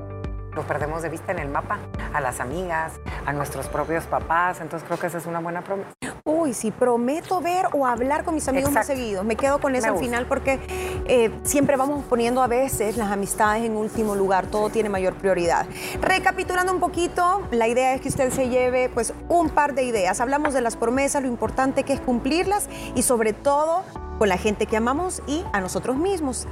lo 0.53 0.63
perdemos 0.63 1.01
de 1.01 1.09
vista 1.09 1.31
en 1.31 1.39
el 1.39 1.49
mapa, 1.49 1.79
a 2.13 2.21
las 2.21 2.39
amigas, 2.39 2.93
a 3.25 3.33
nuestros 3.33 3.67
propios 3.67 4.05
papás, 4.05 4.61
entonces 4.61 4.85
creo 4.87 4.99
que 4.99 5.07
esa 5.07 5.17
es 5.17 5.25
una 5.25 5.39
buena 5.39 5.63
promesa. 5.63 5.89
Uy, 6.25 6.53
si 6.53 6.71
prometo 6.71 7.41
ver 7.41 7.67
o 7.73 7.85
hablar 7.85 8.23
con 8.23 8.35
mis 8.35 8.47
amigos 8.47 8.71
más 8.71 8.87
seguidos. 8.87 9.25
Me 9.25 9.35
quedo 9.35 9.59
con 9.59 9.75
eso 9.75 9.87
al 9.87 9.97
final 9.97 10.25
porque 10.25 10.59
eh, 11.05 11.31
siempre 11.43 11.75
vamos 11.75 12.05
poniendo 12.05 12.43
a 12.43 12.47
veces 12.47 12.97
las 12.97 13.11
amistades 13.11 13.63
en 13.63 13.75
último 13.75 14.15
lugar. 14.15 14.47
Todo 14.47 14.69
tiene 14.69 14.89
mayor 14.89 15.15
prioridad. 15.15 15.65
Recapitulando 16.01 16.71
un 16.71 16.79
poquito, 16.79 17.47
la 17.51 17.67
idea 17.67 17.93
es 17.93 18.01
que 18.01 18.09
usted 18.09 18.31
se 18.31 18.47
lleve 18.49 18.89
pues 18.89 19.13
un 19.27 19.49
par 19.49 19.73
de 19.73 19.83
ideas. 19.83 20.21
Hablamos 20.21 20.53
de 20.53 20.61
las 20.61 20.75
promesas, 20.75 21.23
lo 21.23 21.27
importante 21.27 21.83
que 21.83 21.93
es 21.93 21.99
cumplirlas 21.99 22.69
y 22.95 23.01
sobre 23.01 23.33
todo 23.33 23.83
con 24.19 24.29
la 24.29 24.37
gente 24.37 24.65
que 24.65 24.77
amamos 24.77 25.23
y 25.25 25.43
a 25.51 25.61
nosotros 25.61 25.97
mismos. 25.97 26.47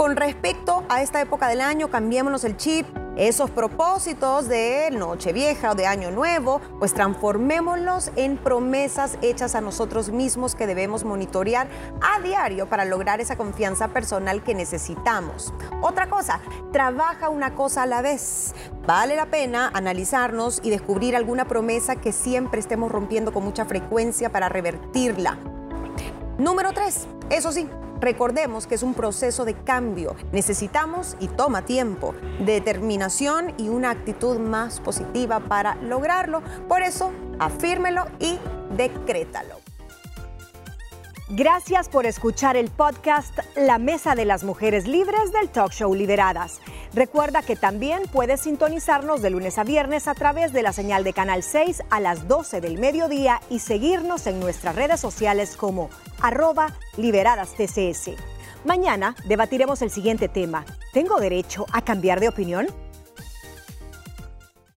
Con 0.00 0.16
respecto 0.16 0.82
a 0.88 1.02
esta 1.02 1.20
época 1.20 1.46
del 1.48 1.60
año, 1.60 1.90
cambiémonos 1.90 2.44
el 2.44 2.56
chip, 2.56 2.86
esos 3.16 3.50
propósitos 3.50 4.48
de 4.48 4.88
Nochevieja 4.90 5.72
o 5.72 5.74
de 5.74 5.86
Año 5.86 6.10
Nuevo, 6.10 6.62
pues 6.78 6.94
transformémoslos 6.94 8.10
en 8.16 8.38
promesas 8.38 9.18
hechas 9.20 9.54
a 9.54 9.60
nosotros 9.60 10.08
mismos 10.08 10.54
que 10.54 10.66
debemos 10.66 11.04
monitorear 11.04 11.68
a 12.00 12.18
diario 12.22 12.66
para 12.66 12.86
lograr 12.86 13.20
esa 13.20 13.36
confianza 13.36 13.88
personal 13.88 14.42
que 14.42 14.54
necesitamos. 14.54 15.52
Otra 15.82 16.08
cosa, 16.08 16.40
trabaja 16.72 17.28
una 17.28 17.54
cosa 17.54 17.82
a 17.82 17.86
la 17.86 18.00
vez. 18.00 18.54
Vale 18.86 19.16
la 19.16 19.26
pena 19.26 19.70
analizarnos 19.74 20.60
y 20.62 20.70
descubrir 20.70 21.14
alguna 21.14 21.44
promesa 21.44 21.96
que 21.96 22.12
siempre 22.12 22.60
estemos 22.60 22.90
rompiendo 22.90 23.34
con 23.34 23.44
mucha 23.44 23.66
frecuencia 23.66 24.32
para 24.32 24.48
revertirla. 24.48 25.36
Número 26.38 26.72
tres, 26.72 27.06
eso 27.28 27.52
sí, 27.52 27.68
Recordemos 28.00 28.66
que 28.66 28.74
es 28.74 28.82
un 28.82 28.94
proceso 28.94 29.44
de 29.44 29.54
cambio. 29.54 30.16
Necesitamos, 30.32 31.16
y 31.20 31.28
toma 31.28 31.64
tiempo, 31.64 32.14
determinación 32.44 33.52
y 33.58 33.68
una 33.68 33.90
actitud 33.90 34.38
más 34.38 34.80
positiva 34.80 35.40
para 35.40 35.74
lograrlo. 35.76 36.42
Por 36.68 36.82
eso, 36.82 37.12
afírmelo 37.38 38.06
y 38.18 38.38
decrétalo. 38.76 39.69
Gracias 41.32 41.88
por 41.88 42.06
escuchar 42.06 42.56
el 42.56 42.70
podcast 42.70 43.38
La 43.54 43.78
Mesa 43.78 44.16
de 44.16 44.24
las 44.24 44.42
Mujeres 44.42 44.88
Libres 44.88 45.30
del 45.30 45.48
Talk 45.48 45.70
Show 45.70 45.94
Liberadas. 45.94 46.60
Recuerda 46.92 47.42
que 47.42 47.54
también 47.54 48.02
puedes 48.10 48.40
sintonizarnos 48.40 49.22
de 49.22 49.30
lunes 49.30 49.56
a 49.56 49.62
viernes 49.62 50.08
a 50.08 50.14
través 50.14 50.52
de 50.52 50.62
la 50.62 50.72
señal 50.72 51.04
de 51.04 51.12
Canal 51.12 51.44
6 51.44 51.84
a 51.88 52.00
las 52.00 52.26
12 52.26 52.60
del 52.60 52.78
mediodía 52.78 53.40
y 53.48 53.60
seguirnos 53.60 54.26
en 54.26 54.40
nuestras 54.40 54.74
redes 54.74 54.98
sociales 54.98 55.56
como 55.56 55.88
arroba 56.20 56.74
liberadas 56.96 57.54
TCS. 57.54 58.10
Mañana 58.64 59.14
debatiremos 59.28 59.82
el 59.82 59.92
siguiente 59.92 60.28
tema. 60.28 60.64
¿Tengo 60.92 61.20
derecho 61.20 61.64
a 61.72 61.82
cambiar 61.82 62.18
de 62.18 62.28
opinión? 62.28 62.66